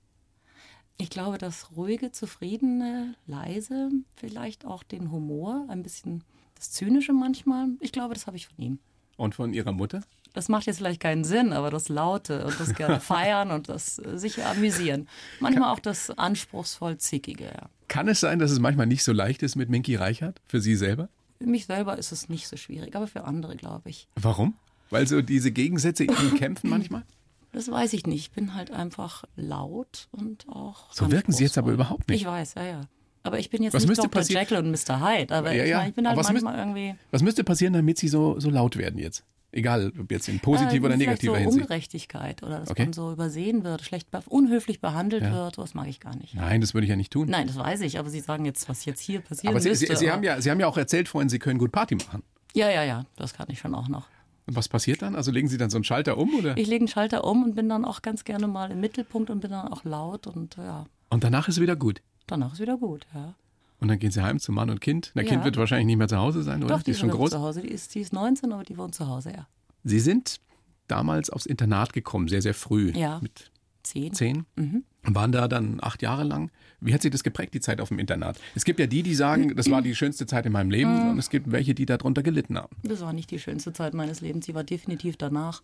[0.99, 7.69] Ich glaube, das ruhige, zufriedene, leise, vielleicht auch den Humor, ein bisschen das Zynische manchmal.
[7.81, 8.79] Ich glaube, das habe ich von ihm.
[9.19, 10.01] Und von Ihrer Mutter?
[10.37, 13.99] Das macht jetzt vielleicht keinen Sinn, aber das Laute und das gerne feiern und das
[13.99, 15.09] äh, sich amüsieren.
[15.41, 17.71] Manchmal auch das anspruchsvoll Zickige, ja.
[17.89, 20.77] Kann es sein, dass es manchmal nicht so leicht ist mit Minky Reichert für Sie
[20.77, 21.09] selber?
[21.39, 24.09] Für mich selber ist es nicht so schwierig, aber für andere, glaube ich.
[24.15, 24.55] Warum?
[24.91, 27.05] Weil so diese Gegensätze in ihm kämpfen manchmal?
[27.53, 28.21] Das weiß ich nicht.
[28.21, 30.93] Ich bin halt einfach laut und auch.
[30.93, 32.21] So wirken Sie jetzt aber überhaupt nicht.
[32.21, 32.81] Ich weiß, ja, ja.
[33.23, 34.21] Aber ich bin jetzt Was nicht Dr.
[34.21, 35.01] Jekyll und Mr.
[35.01, 35.35] Hyde.
[35.35, 35.79] Aber Ja, ich, ja.
[35.79, 36.95] meine, ich bin halt was müsste- manchmal irgendwie.
[37.11, 39.25] Was müsste passieren, damit Sie so, so laut werden jetzt?
[39.57, 41.63] Egal, ob jetzt in positiver Äh, oder negativer so Hinsicht.
[41.63, 42.85] Ungerechtigkeit oder dass Okay.
[42.85, 45.33] man so übersehen wird, schlecht, unhöflich behandelt Ja.
[45.33, 46.35] wird, sowas mag ich gar nicht.
[46.35, 47.29] Nein, das würde ich ja nicht tun.
[47.31, 49.87] Nein, das weiß ich, aber Sie sagen jetzt, was jetzt hier passieren aber Sie, müsste.
[49.87, 52.23] Sie, Sie, haben ja, Sie haben ja auch erzählt vorhin, Sie können gut Party machen.
[52.55, 54.09] ja, ja, ja, das kann ich schon auch noch.
[54.47, 55.17] Und was passiert dann?
[55.17, 56.57] Also legen Sie dann so einen Schalter um oder?
[56.57, 59.41] Ich lege einen Schalter um und bin dann auch ganz gerne mal im Mittelpunkt und
[59.41, 62.03] bin dann auch laut und ja, Und danach ist wieder gut.
[62.27, 63.35] danach ist wieder gut, ja.
[63.79, 65.13] Und dann gehen Sie heim zu Mann und Kind.
[65.15, 65.31] Der Ja.
[65.31, 66.77] Kind wird wahrscheinlich nicht mehr zu Hause sein, oder?
[66.77, 67.31] Doch, die, ist schon groß.
[67.31, 67.63] zu Hause.
[67.63, 69.47] Die ist, die ist 19, aber die wohnt zu Hause, ja.
[69.85, 70.41] Sie sind
[70.89, 72.93] damals aufs Internat gekommen, sehr, sehr früh.
[72.95, 73.19] Ja.
[73.23, 73.51] Mit
[73.83, 74.13] Zehn.
[74.13, 74.47] zehn.
[74.57, 74.83] Mhm.
[75.05, 76.51] Waren da dann acht Jahre lang.
[76.81, 78.37] Wie hat Sie das geprägt, die Zeit auf dem Internat?
[78.57, 81.05] Es gibt ja die, die sagen, das war die schönste Zeit in meinem Leben.
[81.05, 81.11] Mhm.
[81.11, 82.75] Und es gibt welche, die darunter gelitten haben.
[82.83, 85.63] Das war nicht die schönste Zeit meines Lebens, sie war definitiv danach.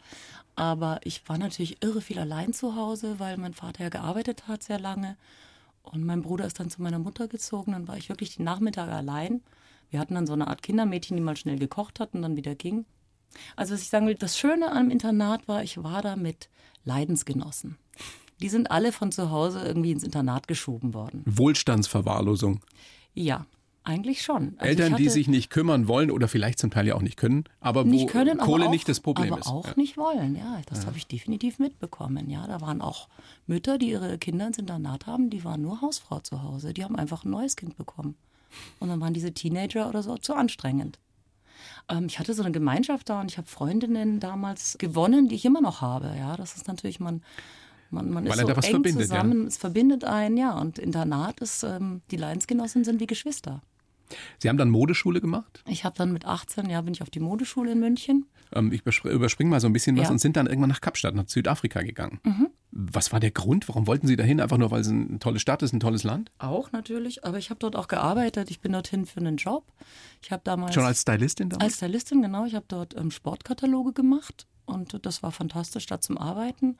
[0.54, 4.62] Aber ich war natürlich irre viel allein zu Hause, weil mein Vater ja gearbeitet hat
[4.62, 5.16] sehr lange.
[5.82, 7.72] Und mein Bruder ist dann zu meiner Mutter gezogen.
[7.72, 9.42] Dann war ich wirklich die Nachmittage allein.
[9.90, 12.54] Wir hatten dann so eine Art Kindermädchen, die mal schnell gekocht hat und dann wieder
[12.54, 12.86] ging.
[13.56, 16.48] Also was ich sagen will, das Schöne am Internat war, ich war da mit
[16.84, 17.76] Leidensgenossen.
[18.40, 21.22] Die sind alle von zu Hause irgendwie ins Internat geschoben worden.
[21.26, 22.60] Wohlstandsverwahrlosung.
[23.14, 23.46] Ja,
[23.84, 24.54] eigentlich schon.
[24.58, 27.44] Also Eltern, die sich nicht kümmern wollen oder vielleicht zum Teil ja auch nicht können,
[27.60, 29.48] aber wo nicht können, Kohle auch, nicht das Problem aber ist.
[29.48, 29.74] Aber auch ja.
[29.76, 30.60] nicht wollen, ja.
[30.66, 30.86] Das ja.
[30.86, 32.30] habe ich definitiv mitbekommen.
[32.30, 33.08] Ja, da waren auch
[33.46, 36.72] Mütter, die ihre Kinder ins Internat haben, die waren nur Hausfrau zu Hause.
[36.74, 38.14] Die haben einfach ein neues Kind bekommen.
[38.78, 40.98] Und dann waren diese Teenager oder so zu anstrengend.
[41.88, 45.44] Ähm, ich hatte so eine Gemeinschaft da und ich habe Freundinnen damals gewonnen, die ich
[45.44, 46.14] immer noch habe.
[46.16, 47.22] Ja, das ist natürlich man.
[47.90, 49.48] Man, man ist so eng zusammen, ja.
[49.48, 50.58] es verbindet einen, ja.
[50.58, 53.60] Und Internat ist, ähm, die Leidensgenossen sind wie Geschwister.
[54.38, 55.62] Sie haben dann Modeschule gemacht?
[55.68, 58.26] Ich habe dann mit 18, ja, bin ich auf die Modeschule in München.
[58.54, 60.10] Ähm, ich überspringe mal so ein bisschen was Ja.
[60.10, 62.20] und sind dann irgendwann nach Kapstadt, nach Südafrika gegangen.
[62.24, 62.48] Mhm.
[62.70, 63.68] Was war der Grund?
[63.68, 64.40] Warum wollten Sie dahin?
[64.40, 66.30] Einfach nur, weil es eine tolle Stadt ist, ein tolles Land?
[66.38, 68.50] Auch natürlich, aber ich habe dort auch gearbeitet.
[68.50, 69.64] Ich bin dorthin für einen Job.
[70.22, 71.64] Ich habe damals Schon als Stylistin damals?
[71.64, 76.16] als Stylistin, genau, ich habe dort ähm, Sportkataloge gemacht und das war fantastisch da zum
[76.16, 76.78] Arbeiten.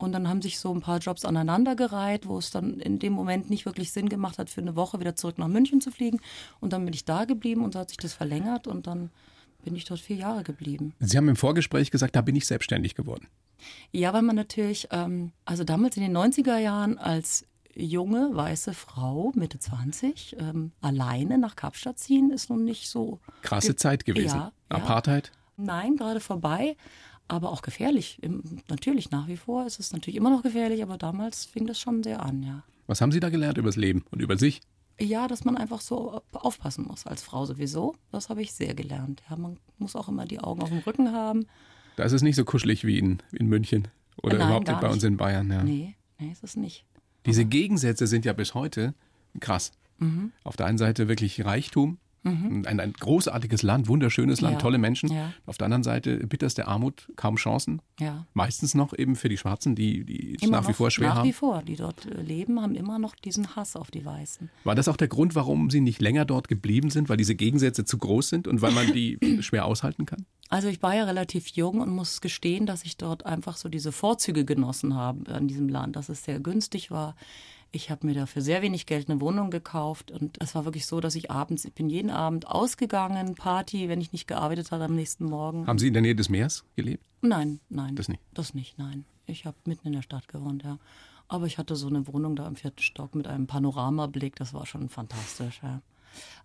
[0.00, 3.50] Und dann haben sich so ein paar Jobs aneinandergereiht, wo es dann in dem Moment
[3.50, 6.20] nicht wirklich Sinn gemacht hat, für eine Woche wieder zurück nach München zu fliegen.
[6.58, 9.10] Und dann bin ich da geblieben und so hat sich das verlängert und dann
[9.62, 10.94] bin ich dort vier Jahre geblieben.
[11.00, 13.26] Sie haben im Vorgespräch gesagt, da bin ich selbstständig geworden.
[13.92, 19.32] Ja, weil man natürlich, ähm, also damals in den 90er Jahren als junge weiße Frau,
[19.34, 23.20] Mitte 20, ähm, alleine nach Kapstadt ziehen, ist nun nicht so.
[23.42, 24.38] Krasse Zeit gewesen.
[24.38, 24.76] Ja, ja.
[24.76, 25.30] Apartheid?
[25.56, 26.76] Nein, gerade vorbei,
[27.30, 28.18] aber auch gefährlich.
[28.22, 31.78] Im, natürlich nach wie vor ist es natürlich immer noch gefährlich, aber damals fing das
[31.78, 32.62] schon sehr an, ja.
[32.86, 34.60] Was haben Sie da gelernt über das Leben und über sich?
[35.00, 37.94] Ja, dass man einfach so aufpassen muss als Frau sowieso.
[38.10, 39.22] Das habe ich sehr gelernt.
[39.30, 41.46] Ja, man muss auch immer die Augen auf dem Rücken haben.
[41.96, 43.88] Da ist es nicht so kuschelig wie in, in München
[44.22, 45.50] oder Nein, überhaupt nicht bei uns in Bayern.
[45.50, 45.62] Ja.
[45.62, 46.84] Nee, nee, ist es nicht.
[47.26, 48.94] Diese Gegensätze sind ja bis heute
[49.38, 49.72] krass.
[49.98, 50.32] Mhm.
[50.44, 54.60] Auf der einen Seite wirklich Reichtum, ein, ein großartiges Land, wunderschönes Land, Ja.
[54.60, 55.10] tolle Menschen.
[55.10, 55.32] Ja.
[55.46, 57.80] Auf der anderen Seite bitterste Armut, kaum Chancen.
[57.98, 58.26] Ja.
[58.34, 61.28] Meistens noch eben für die Schwarzen, die, die es nach wie vor schwer nach haben.
[61.28, 64.50] wie vor, die dort äh, leben, haben immer noch diesen Hass auf die Weißen.
[64.64, 67.84] War das auch der Grund, warum Sie nicht länger dort geblieben sind, weil diese Gegensätze
[67.84, 70.26] zu groß sind und weil man die schwer aushalten kann?
[70.50, 73.92] Also ich war ja relativ jung und muss gestehen, dass ich dort einfach so diese
[73.92, 77.14] Vorzüge genossen habe an diesem Land, dass es sehr günstig war.
[77.72, 80.86] Ich habe mir da für sehr wenig Geld eine Wohnung gekauft und es war wirklich
[80.86, 84.84] so, dass ich abends, ich bin jeden Abend ausgegangen, Party, wenn ich nicht gearbeitet hatte
[84.84, 85.66] am nächsten Morgen.
[85.68, 87.04] Haben Sie in der Nähe des Meeres gelebt?
[87.22, 87.94] Nein, nein.
[87.94, 88.20] Das nicht?
[88.34, 89.04] Das nicht, nein.
[89.26, 90.78] Ich habe mitten in der Stadt gewohnt, ja.
[91.28, 94.66] Aber ich hatte so eine Wohnung da im vierten Stock mit einem Panoramablick, das war
[94.66, 95.80] schon fantastisch, ja.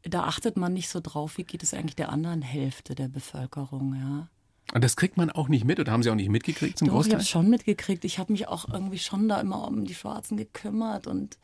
[0.03, 3.95] Da achtet man nicht so drauf, wie geht es eigentlich der anderen Hälfte der Bevölkerung,
[3.95, 4.29] ja.
[4.73, 6.93] Und das kriegt man auch nicht mit oder haben Sie auch nicht mitgekriegt zum Doch,
[6.93, 7.13] ich Großteil?
[7.13, 8.03] habe es schon mitgekriegt.
[8.03, 11.37] Ich habe mich auch irgendwie schon da immer um die Schwarzen gekümmert und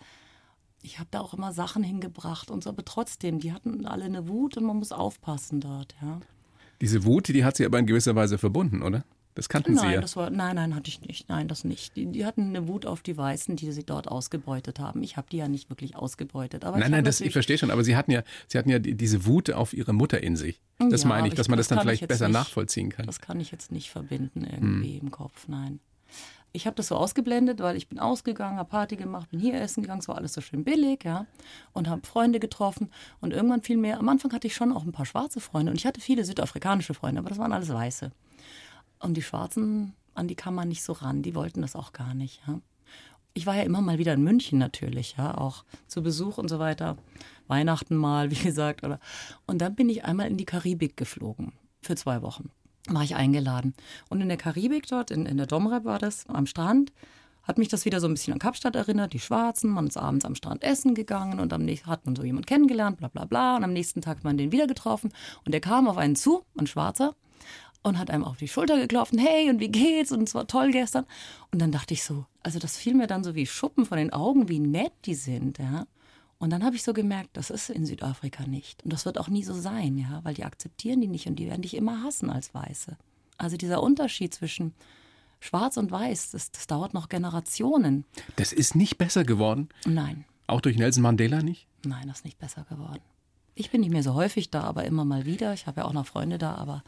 [0.81, 2.71] ich habe da auch immer Sachen hingebracht und so.
[2.71, 6.19] Aber trotzdem, die hatten alle eine Wut und man muss aufpassen dort, ja.
[6.81, 9.05] Diese Wut, die hat Sie aber in gewisser Weise verbunden, oder?
[9.33, 10.01] Das kannten Sie Nein, ja.
[10.01, 11.29] das war, nein, nein, hatte ich nicht.
[11.29, 11.95] Nein, das nicht.
[11.95, 15.03] Die, die hatten eine Wut auf die Weißen, die sie dort ausgebeutet haben.
[15.03, 16.65] Ich habe die ja nicht wirklich ausgebeutet.
[16.65, 18.79] Aber ich Nein, nein, das, ich verstehe schon, aber Sie hatten ja, Sie hatten ja
[18.79, 20.59] die- diese Wut auf Ihre Mutter in sich.
[20.79, 23.05] Das Ja, meine ich, dass man das dann kann ich vielleicht besser nicht- nachvollziehen kann.
[23.05, 25.79] Das kann ich jetzt nicht verbinden irgendwie im Kopf, nein.
[26.53, 29.83] Ich habe das so ausgeblendet, weil ich bin ausgegangen, habe Party gemacht, bin hier essen
[29.83, 31.25] gegangen, es war alles so schön billig, ja,
[31.71, 32.89] und habe Freunde getroffen
[33.21, 35.77] und irgendwann fiel mir, am Anfang hatte ich schon auch ein paar schwarze Freunde und
[35.77, 38.11] ich hatte viele südafrikanische Freunde, aber das waren alles Weiße.
[39.01, 42.13] Und die Schwarzen, an die kam man nicht so ran, die wollten das auch gar
[42.13, 42.59] nicht, ja.
[43.33, 46.59] Ich war ja immer mal wieder in München natürlich, ja, auch zu Besuch und so
[46.59, 46.97] weiter.
[47.47, 48.99] Weihnachten mal, wie gesagt, oder.
[49.47, 52.51] Und dann bin ich einmal in die Karibik geflogen für zwei Wochen.
[52.87, 53.73] War ich eingeladen.
[54.09, 56.91] Und in der Karibik dort, in, in der Domrep war das, am Strand,
[57.43, 60.25] hat mich das wieder so ein bisschen an Kapstadt erinnert, die Schwarzen, man ist abends
[60.25, 63.55] am Strand essen gegangen und am nächsten hat man so jemanden kennengelernt, bla bla bla.
[63.55, 65.11] Und am nächsten Tag hat man den wieder getroffen
[65.45, 67.15] und der kam auf einen zu, ein Schwarzer,
[67.83, 70.11] und hat einem auf die Schulter geklopft, hey, und wie geht's?
[70.11, 71.05] Und es war toll gestern.
[71.51, 74.13] Und dann dachte ich so, also das fiel mir dann so wie Schuppen von den
[74.13, 75.85] Augen, wie nett die sind, ja.
[76.37, 78.83] Und dann habe ich so gemerkt, das ist in Südafrika nicht.
[78.83, 81.45] Und das wird auch nie so sein, ja, weil die akzeptieren die nicht und die
[81.47, 82.97] werden dich immer hassen als Weiße.
[83.37, 84.73] Also dieser Unterschied zwischen
[85.39, 88.05] Schwarz und Weiß, das, das dauert noch Generationen.
[88.37, 91.67] Das ist nicht besser geworden, Nein, auch durch Nelson Mandela nicht.
[91.85, 93.01] nein, das ist nicht besser geworden.
[93.53, 95.53] Ich bin nicht mehr so häufig da, aber immer mal wieder.
[95.53, 96.83] Ich habe ja auch noch Freunde da, aber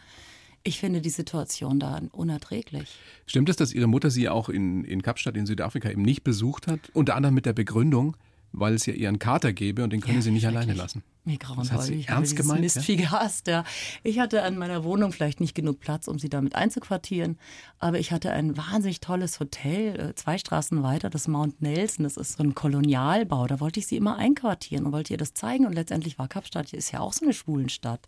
[0.63, 2.95] ich finde die Situation da unerträglich.
[3.25, 6.67] Stimmt es, dass Ihre Mutter Sie auch in, in Kapstadt in Südafrika eben nicht besucht
[6.67, 6.79] hat?
[6.93, 8.15] Unter anderem mit der Begründung,
[8.53, 11.03] weil es ja ihren Kater gäbe und den können Ja, Sie nicht alleine lassen.
[11.25, 13.63] Mir grauen Das hat sie ich ernst gemeint, Mistvieh gehasst, ja.
[14.03, 17.37] Ich hatte an meiner Wohnung vielleicht nicht genug Platz, um sie damit einzuquartieren,
[17.79, 22.17] aber ich hatte ein wahnsinnig tolles Hotel, äh, zwei Straßen weiter, das Mount Nelson, das
[22.17, 25.65] ist so ein Kolonialbau, da wollte ich sie immer einquartieren und wollte ihr das zeigen
[25.65, 28.07] und letztendlich war Kapstadt, ist ja auch so eine Schwulenstadt.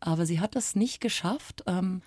[0.00, 2.02] Aber sie hat es nicht geschafft, ähm,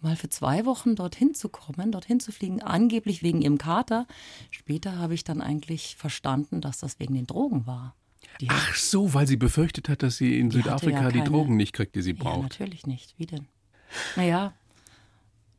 [0.00, 4.06] mal für zwei Wochen dorthin zu kommen, dorthin zu fliegen, angeblich wegen ihrem Kater.
[4.50, 7.94] Später habe ich dann eigentlich verstanden, dass das wegen den Drogen war.
[8.40, 11.30] Die Ach so, weil sie befürchtet hat, dass sie in Die Südafrika ja die keine-
[11.30, 12.42] Drogen nicht kriegt, die sie Ja, braucht.
[12.42, 13.14] natürlich nicht.
[13.18, 13.46] Wie denn?
[14.16, 14.54] Naja,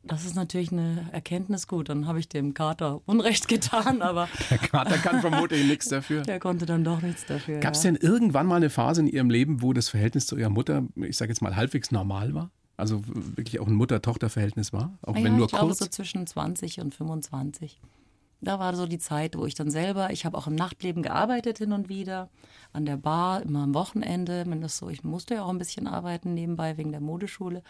[0.06, 1.88] das ist natürlich eine Erkenntnis gut.
[1.88, 6.22] Dann habe ich dem Kater Unrecht getan, aber Der Kater kann vermutlich nichts dafür.
[6.22, 7.60] der konnte dann doch nichts dafür.
[7.60, 7.90] Gab es ja.
[7.92, 11.16] denn irgendwann mal eine Phase in Ihrem Leben, wo das Verhältnis zu Ihrer Mutter, ich
[11.16, 12.50] sage jetzt mal, halbwegs normal war?
[12.76, 14.98] Also wirklich auch ein Mutter-Tochter-Verhältnis war?
[15.02, 15.78] Auch Ah wenn ja, nur ich glaube kurz?
[15.78, 17.80] so zwischen 20 und 25.
[18.40, 21.58] Da war so die Zeit, wo ich dann selber, ich habe auch im Nachtleben gearbeitet
[21.58, 22.28] hin und wieder,
[22.72, 25.86] an der Bar, immer am Wochenende, wenn das so, ich musste ja auch ein bisschen
[25.86, 27.62] arbeiten nebenbei wegen der Modeschule.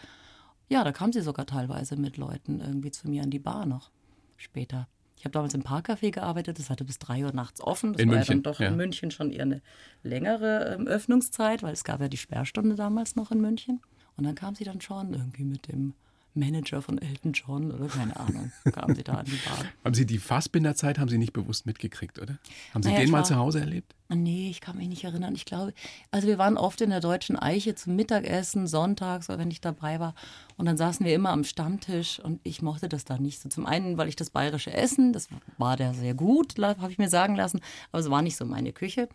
[0.67, 3.91] Ja, da kam sie sogar teilweise mit Leuten irgendwie zu mir an die Bar noch
[4.37, 4.87] später.
[5.17, 7.93] Ich habe damals im Parkcafé gearbeitet, das hatte bis drei Uhr nachts offen.
[7.93, 8.67] Das In war München, ja dann doch ja.
[8.67, 9.61] in München schon eher eine
[10.03, 13.81] längere ähm, Öffnungszeit, weil es gab ja die Sperrstunde damals noch in München.
[14.17, 15.93] Und dann kam sie dann schon irgendwie mit dem
[16.35, 19.65] Manager von Elton John oder keine Ahnung, kam sie da an die Bar.
[19.83, 22.37] Haben Sie die Fassbinderzeit haben Sie nicht bewusst mitgekriegt, oder?
[22.73, 23.95] Haben Sie Naja, den mal war- zu Hause erlebt?
[24.09, 25.33] Nee, ich kann mich nicht erinnern.
[25.33, 25.73] Ich glaube,
[26.11, 30.13] also wir waren oft in der Deutschen Eiche zum Mittagessen, sonntags, wenn ich dabei war.
[30.57, 33.49] Und dann saßen wir immer am Stammtisch und ich mochte das da nicht so.
[33.49, 37.09] Zum einen, weil ich das bayerische Essen, das war da sehr gut, habe ich mir
[37.09, 39.09] sagen lassen, aber es war nicht so meine Küche.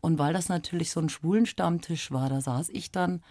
[0.00, 3.22] Und weil das natürlich so ein schwulen Stammtisch war, da saß ich dann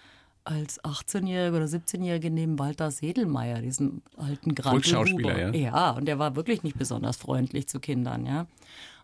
[0.45, 5.37] als 18-Jährige oder 17-Jährige neben Walter Sedelmeier, diesen alten Grantelhuber.
[5.37, 5.51] ja.
[5.53, 8.45] Ja, und der war wirklich nicht besonders freundlich zu Kindern, ja.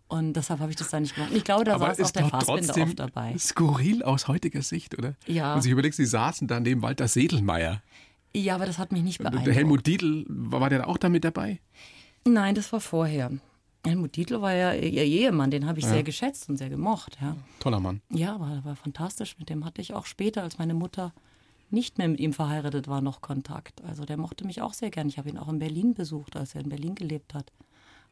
[0.08, 1.32] Und deshalb habe ich das da nicht gemacht.
[1.32, 3.38] Und Ich glaube, da Aber saß auch der Fassbinder oft dabei.
[3.38, 5.16] skurril aus heutiger Sicht, oder?
[5.26, 5.56] Ja.
[5.56, 7.82] Und sich überlegt, Sie saßen da neben Walter Sedelmeier.
[8.36, 9.48] Ja, aber das hat mich nicht beeindruckt.
[9.48, 11.60] der Helmut Dietl, war der auch da mit dabei?
[12.28, 13.32] Nein, das war vorher.
[13.86, 17.18] Helmut Dietl war ja ihr Ehemann, den habe ich sehr geschätzt und sehr gemocht.
[17.22, 18.02] Ja, Toller Mann.
[18.10, 19.38] ja war, war fantastisch.
[19.40, 21.14] Mit dem hatte ich auch später, als meine Mutter
[21.72, 23.82] nicht mehr mit ihm verheiratet war, noch Kontakt.
[23.84, 25.08] Also der mochte mich auch sehr gern.
[25.08, 27.52] Ich habe ihn auch in Berlin besucht, als er in Berlin gelebt hat.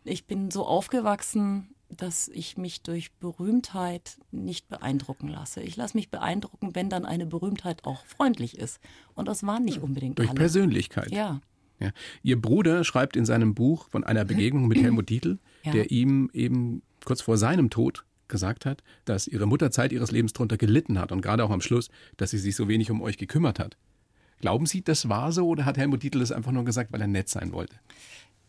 [0.05, 5.61] Ich bin so aufgewachsen, dass ich mich durch Berühmtheit nicht beeindrucken lasse.
[5.61, 8.79] Ich lasse mich beeindrucken, wenn dann eine Berühmtheit auch freundlich ist.
[9.15, 10.37] Und das waren nicht unbedingt Durch alle.
[10.39, 11.11] Persönlichkeit.
[11.11, 11.41] Ja.
[11.79, 11.91] Ja.
[12.23, 15.71] Ihr Bruder schreibt in seinem Buch von einer Begegnung mit Helmut Dietl, Ja.
[15.71, 20.33] der ihm eben kurz vor seinem Tod gesagt hat, dass ihre Mutter Zeit ihres Lebens
[20.33, 23.17] darunter gelitten hat und gerade auch am Schluss, dass sie sich so wenig um euch
[23.17, 23.77] gekümmert hat.
[24.39, 27.07] Glauben Sie, das war so oder hat Helmut Dietl das einfach nur gesagt, weil er
[27.07, 27.75] nett sein wollte?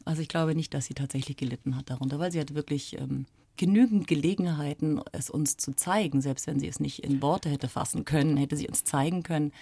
[0.05, 3.27] Also ich glaube nicht, dass sie tatsächlich gelitten hat darunter, weil sie hatte wirklich ähm,
[3.57, 6.23] genügend Gelegenheiten, es uns zu zeigen.
[6.23, 9.53] Selbst wenn sie es nicht in Worte hätte fassen können, hätte sie uns zeigen können,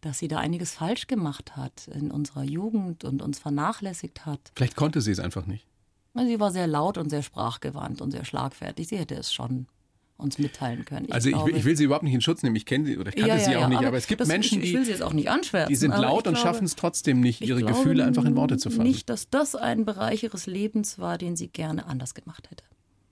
[0.00, 4.52] dass sie da einiges falsch gemacht hat in unserer Jugend und uns vernachlässigt hat.
[4.54, 5.66] Vielleicht konnte sie es einfach nicht.
[6.26, 8.88] Sie war sehr laut und sehr sprachgewandt und sehr schlagfertig.
[8.88, 9.66] Sie hätte es schon
[10.16, 11.10] uns mitteilen können.
[11.10, 12.54] also ich, will- glaube- ich will sie überhaupt nicht in Schutz nehmen.
[12.56, 14.20] Ich kenne sie oder ich kannte Ja, sie ja, auch ja, nicht, aber, es gibt
[14.20, 16.76] das, Menschen, ich, ich die, will sie die sind aber laut ich und schaffen es
[16.76, 18.82] trotzdem nicht, ich ihre Gefühle einfach in Worte zu fassen.
[18.82, 22.64] Nicht, dass das ein Bereich ihres Lebens war, den sie gerne anders gemacht hätte.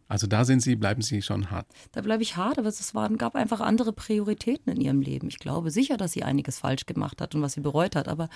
[0.09, 1.67] Also da sind sie, bleiben sie schon hart.
[1.93, 5.29] Da bleibe ich hart, aber es waren, gab einfach andere Prioritäten in ihrem Leben.
[5.29, 8.29] Ich glaube sicher, dass sie einiges falsch gemacht hat und was sie bereut hat, aber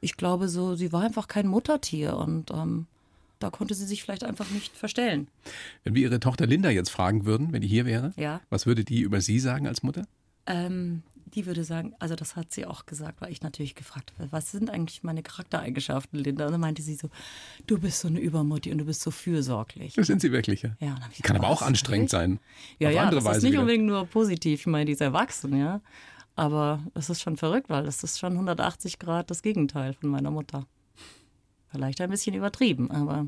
[0.00, 2.86] ich glaube so, sie war einfach kein Muttertier und ähm,
[3.38, 5.28] da konnte sie sich vielleicht einfach nicht verstellen.
[5.84, 8.40] Wenn wir ihre Tochter Linda jetzt fragen würden, wenn die hier wäre, Ja.
[8.50, 10.06] was würde die über sie sagen als Mutter?
[10.46, 11.02] Ähm,
[11.34, 14.52] die würde sagen, also das hat sie auch gesagt, weil ich natürlich gefragt habe, was
[14.52, 16.46] sind eigentlich meine Charaktereigenschaften, Linda?
[16.46, 17.10] Und dann meinte sie so,
[17.66, 19.94] du bist so eine Übermutti und du bist so fürsorglich.
[19.94, 20.70] Das sind sie wirklich, ja.
[20.80, 22.38] Ja, ich Kann gesagt, aber auch anstrengend sein.
[22.78, 23.60] Ja, ja, das Weise ist nicht wieder.
[23.62, 24.60] unbedingt nur positiv.
[24.60, 25.80] Ich meine, die ist erwachsen, ja.
[26.36, 30.30] Aber es ist schon verrückt, weil das ist schon 180 Grad das Gegenteil von meiner
[30.30, 30.66] Mutter.
[31.68, 33.26] Vielleicht ein bisschen übertrieben, aber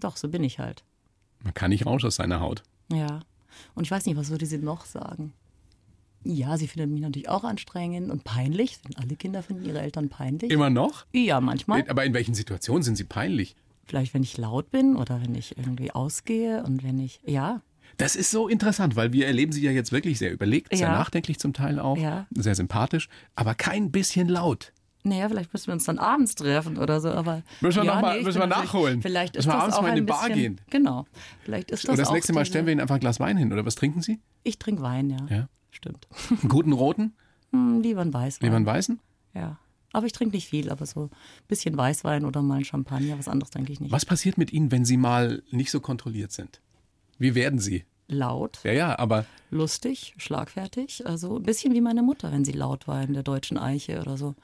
[0.00, 0.84] doch, so bin ich halt.
[1.42, 2.62] Man kann nicht raus aus seiner Haut.
[2.92, 3.20] Ja.
[3.74, 5.32] Und ich weiß nicht, was würde sie noch sagen?
[6.24, 8.78] Ja, sie findet mich natürlich auch anstrengend und peinlich.
[8.96, 10.50] Alle Kinder finden ihre Eltern peinlich.
[10.50, 11.06] Immer noch?
[11.12, 11.88] Ja, manchmal.
[11.88, 13.54] Aber in welchen Situationen sind sie peinlich?
[13.84, 17.62] Vielleicht, wenn ich laut bin oder wenn ich irgendwie ausgehe und wenn ich, ja,
[17.96, 20.92] Das ist so interessant, weil wir erleben sie ja jetzt wirklich sehr überlegt, sehr Ja.
[20.92, 22.26] nachdenklich zum Teil auch, Ja.
[22.32, 24.72] sehr sympathisch, aber kein bisschen laut.
[25.04, 27.42] Naja, vielleicht müssen wir uns dann abends treffen oder so, aber.
[27.60, 29.02] Müssen wir ja, noch mal- ich müssen bin wir natürlich- nachholen.
[29.02, 30.60] Vielleicht ist Müssen wir das abends auch mal in eine Bar bisschen, gehen.
[30.70, 31.06] Genau.
[31.44, 33.52] Vielleicht ist das Und das nächste Mal stellen wir ihnen einfach ein Glas Wein hin,
[33.52, 34.18] oder was trinken sie?
[34.42, 35.18] Ich trinke Wein, ja.
[35.30, 35.48] Ja.
[35.70, 36.08] Stimmt.
[36.30, 37.14] Einen guten roten?
[37.52, 38.46] Hm, lieber ein Weißwein.
[38.46, 38.98] Lieber einen weißen?
[39.34, 39.58] Ja.
[39.92, 41.10] Aber ich trinke nicht viel, aber so ein
[41.46, 43.90] bisschen Weißwein oder mal ein Champagner, was anderes trinke ich nicht.
[43.92, 46.60] Was passiert mit ihnen, wenn sie mal nicht so kontrolliert sind?
[47.18, 47.84] Wie werden sie?
[48.10, 51.06] Laut, Ja, ja, aber lustig, schlagfertig.
[51.06, 54.16] Also ein bisschen wie meine Mutter, wenn sie laut war in der deutschen Eiche oder
[54.16, 54.34] so.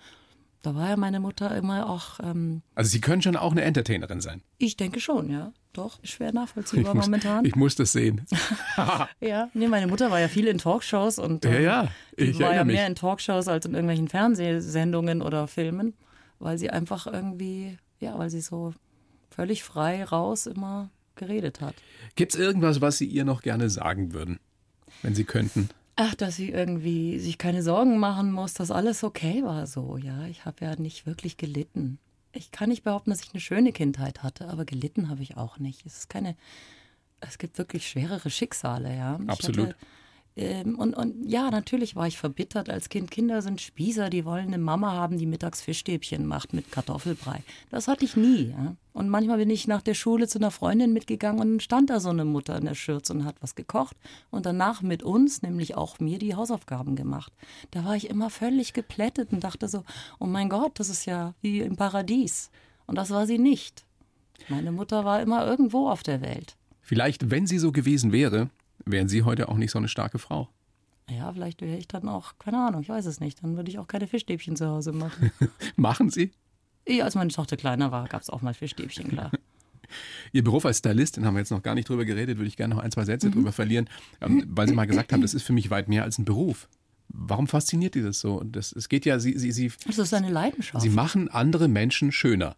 [0.65, 4.23] Da war ja meine Mutter immer auch, ähm, also sie können schon auch eine Entertainerin
[4.23, 4.43] sein.
[4.57, 5.53] ich denke schon, ja.
[5.75, 7.45] Doch, schwer nachvollziehbar Ich muss, momentan.
[7.45, 8.25] ich muss das sehen.
[9.21, 12.35] Ja, nee, meine Mutter war ja viel in Talkshows und Ja, ähm, ja, die ich
[12.37, 12.77] war ja erinnere mich.
[12.77, 15.93] mehr in Talkshows als in irgendwelchen Fernsehsendungen oder Filmen,
[16.39, 18.73] weil sie einfach irgendwie, ja, weil sie so
[19.31, 21.75] völlig frei raus immer geredet hat.
[22.17, 24.39] Gibt es irgendwas, was Sie ihr noch gerne sagen würden,
[25.03, 25.69] wenn Sie könnten?
[25.97, 29.97] Ach, dass sie irgendwie sich keine Sorgen machen muss, dass alles okay war so.
[29.97, 31.99] Ja, ich habe ja nicht wirklich gelitten.
[32.33, 35.59] Ich kann nicht behaupten, dass ich eine schöne Kindheit hatte, aber gelitten habe ich auch
[35.59, 35.87] nicht.
[35.87, 36.37] Es ist keine,
[37.21, 39.21] es gibt wirklich schwerere Schicksale, ja.
[39.29, 39.69] Absolut.
[39.69, 39.77] Hatte,
[40.37, 43.11] ähm, und, und ja, natürlich war ich verbittert als Kind.
[43.11, 47.43] Kinder sind Spießer, die wollen eine Mama haben, die mittags Fischstäbchen macht mit Kartoffelbrei.
[47.71, 48.51] Das hatte ich nie.
[48.51, 48.75] Ja?
[48.93, 52.11] Und manchmal bin ich nach der Schule zu einer Freundin mitgegangen und stand da so
[52.11, 53.97] eine Mutter in der Schürze und hat was gekocht
[54.31, 57.33] und danach mit uns, nämlich auch mir, die Hausaufgaben gemacht.
[57.71, 59.85] Da war ich immer völlig geplättet und dachte so,
[60.19, 62.51] oh mein Gott, das ist ja wie im Paradies.
[62.87, 63.85] Und das war sie nicht.
[64.49, 66.57] Meine Mutter war immer irgendwo auf der Welt.
[66.83, 68.51] Vielleicht, wenn sie so gewesen wäre,
[68.87, 70.49] wären Sie heute auch nicht so eine starke Frau.
[71.11, 73.43] Ja, vielleicht wäre ich dann auch, keine Ahnung, ich weiß es nicht.
[73.43, 75.31] Dann würde ich auch keine Fischstäbchen zu Hause machen.
[75.77, 76.33] machen Sie?
[76.87, 79.31] Ja, als meine Tochter kleiner war, gab es auch mal Fischstäbchen, klar.
[80.33, 82.75] Ihr Beruf als Stylistin haben wir jetzt noch gar nicht drüber geredet, würde ich gerne
[82.75, 83.33] noch ein, zwei Sätze mhm.
[83.33, 83.89] drüber verlieren,
[84.21, 86.69] ähm, weil Sie mal gesagt haben, das ist für mich weit mehr als ein Beruf.
[87.09, 88.43] Warum fasziniert die das so?
[88.45, 89.71] Das, es geht ja, sie, sie, sie.
[89.87, 90.83] Das ist eine Leidenschaft.
[90.83, 92.57] Sie machen andere Menschen schöner.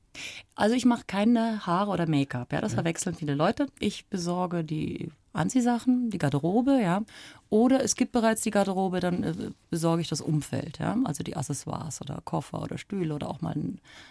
[0.54, 2.52] Also ich mache keine Haare oder Make-up.
[2.52, 2.76] Ja, das ja.
[2.76, 3.66] verwechseln viele Leute.
[3.80, 7.02] Ich besorge die Anziehsachen, die Garderobe, ja.
[7.48, 9.34] Oder es gibt bereits die Garderobe, dann äh,
[9.70, 10.96] besorge ich das Umfeld, ja.
[11.04, 13.54] Also die Accessoires oder Koffer oder Stühle oder auch mal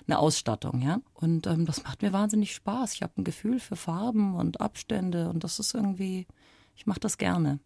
[0.08, 1.00] eine Ausstattung, ja.
[1.14, 2.94] Und ähm, das macht mir wahnsinnig Spaß.
[2.94, 6.28] Ich habe ein Gefühl für Farben und Abstände und das ist irgendwie,
[6.76, 7.60] ich mache das gerne.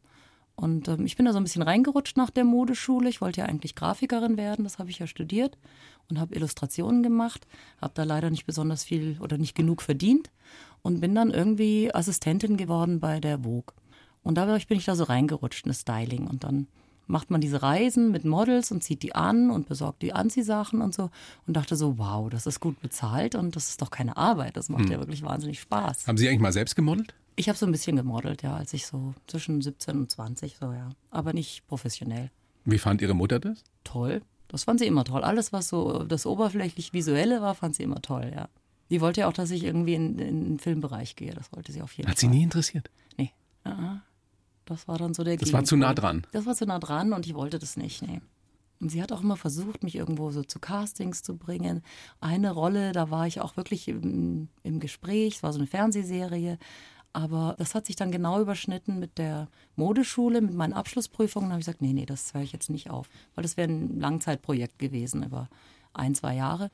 [0.60, 3.08] Und ähm, ich bin da so ein bisschen reingerutscht nach der Modeschule.
[3.08, 5.58] Ich wollte ja eigentlich Grafikerin werden, das habe ich ja studiert
[6.10, 7.48] und habe Illustrationen gemacht,
[7.82, 10.30] habe da leider nicht besonders viel oder nicht genug verdient
[10.82, 13.74] und bin dann irgendwie Assistentin geworden bei der Vogue.
[14.22, 16.68] Und dadurch bin ich da so reingerutscht in das Styling und dann
[17.08, 20.94] macht man diese Reisen mit Models und zieht die an und besorgt die Anziehsachen und
[20.94, 21.10] so
[21.48, 24.68] und dachte so, wow, das ist gut bezahlt und das ist doch keine Arbeit, das
[24.68, 24.92] macht hm.
[24.92, 26.06] ja wirklich wahnsinnig Spaß.
[26.06, 27.16] Haben Sie eigentlich mal selbst gemodelt?
[27.40, 30.74] Ich habe so ein bisschen gemodelt, ja, als ich so zwischen 17 und 20 so,
[30.74, 30.90] ja.
[31.10, 32.32] Aber nicht professionell.
[32.66, 33.64] Wie fand Ihre Mutter das?
[33.86, 34.22] Toll.
[34.50, 35.24] Das fand sie immer toll.
[35.24, 38.50] Alles, was so das oberflächlich Visuelle war, fand sie immer toll, ja.
[38.90, 41.34] Die wollte ja auch, dass ich irgendwie in, in den Filmbereich gehe.
[41.34, 42.28] Das wollte sie auf jeden Hat Fall.
[42.28, 42.92] Hat sie nie interessiert?
[43.18, 43.32] Nee.
[43.66, 44.00] Uh
[44.66, 46.28] Das war dann so der Das war zu nah dran.
[46.34, 48.20] Das war zu nah dran und ich wollte das nicht, nee.
[48.82, 51.84] Und sie hat auch immer versucht, mich irgendwo so zu Castings zu bringen.
[52.20, 56.58] Eine Rolle, da war ich auch wirklich im, im Gespräch, es war so eine Fernsehserie.
[57.12, 61.50] Aber das hat sich dann genau überschnitten mit der Modeschule, mit meinen Abschlussprüfungen.
[61.50, 63.10] Da habe ich gesagt, nee, nee, das höre ich jetzt nicht auf.
[63.36, 65.50] Weil das wäre ein Langzeitprojekt gewesen über
[65.94, 66.70] ein, zwei Jahre.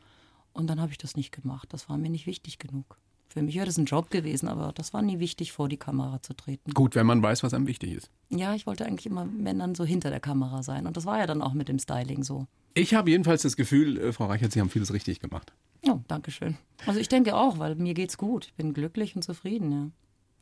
[0.53, 1.71] Und dann habe ich das nicht gemacht.
[1.71, 2.97] Das war mir nicht wichtig genug.
[3.29, 6.21] Für mich wäre das ein Job gewesen, aber das war nie wichtig, vor die Kamera
[6.21, 6.71] zu treten.
[6.73, 8.09] Gut, wenn man weiß, was einem wichtig ist.
[8.29, 10.87] Ja, ich wollte eigentlich immer, dann so hinter der Kamera sein.
[10.87, 12.47] Und das war ja dann auch mit dem Styling so.
[12.75, 15.51] Ich habe jedenfalls das Gefühl, äh, Frau Reichert, Sie haben vieles richtig gemacht.
[15.83, 16.57] Ja, danke schön.
[16.85, 18.45] Also ich denke auch, weil mir geht's gut.
[18.45, 19.89] Ich bin glücklich und zufrieden, ja.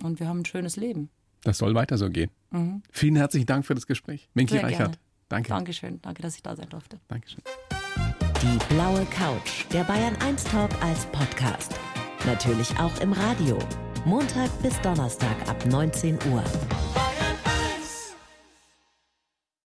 [0.04, 1.10] Und wir haben ein schönes Leben.
[1.44, 2.30] Das soll weiter so gehen.
[2.52, 2.84] Mhm.
[2.92, 4.30] Vielen herzlichen Dank für das Gespräch.
[4.34, 4.78] Minky Reichert.
[4.78, 4.98] Gerne.
[5.30, 5.50] Danke.
[5.50, 6.02] Dankeschön.
[6.02, 7.00] Danke, dass ich da sein durfte.
[7.08, 7.42] Dankeschön.
[8.42, 11.74] Die blaue Couch, der Bayern 1 Talk als Podcast.
[12.26, 13.58] Natürlich auch im Radio.
[14.06, 16.44] Montag bis Donnerstag ab 19 Uhr.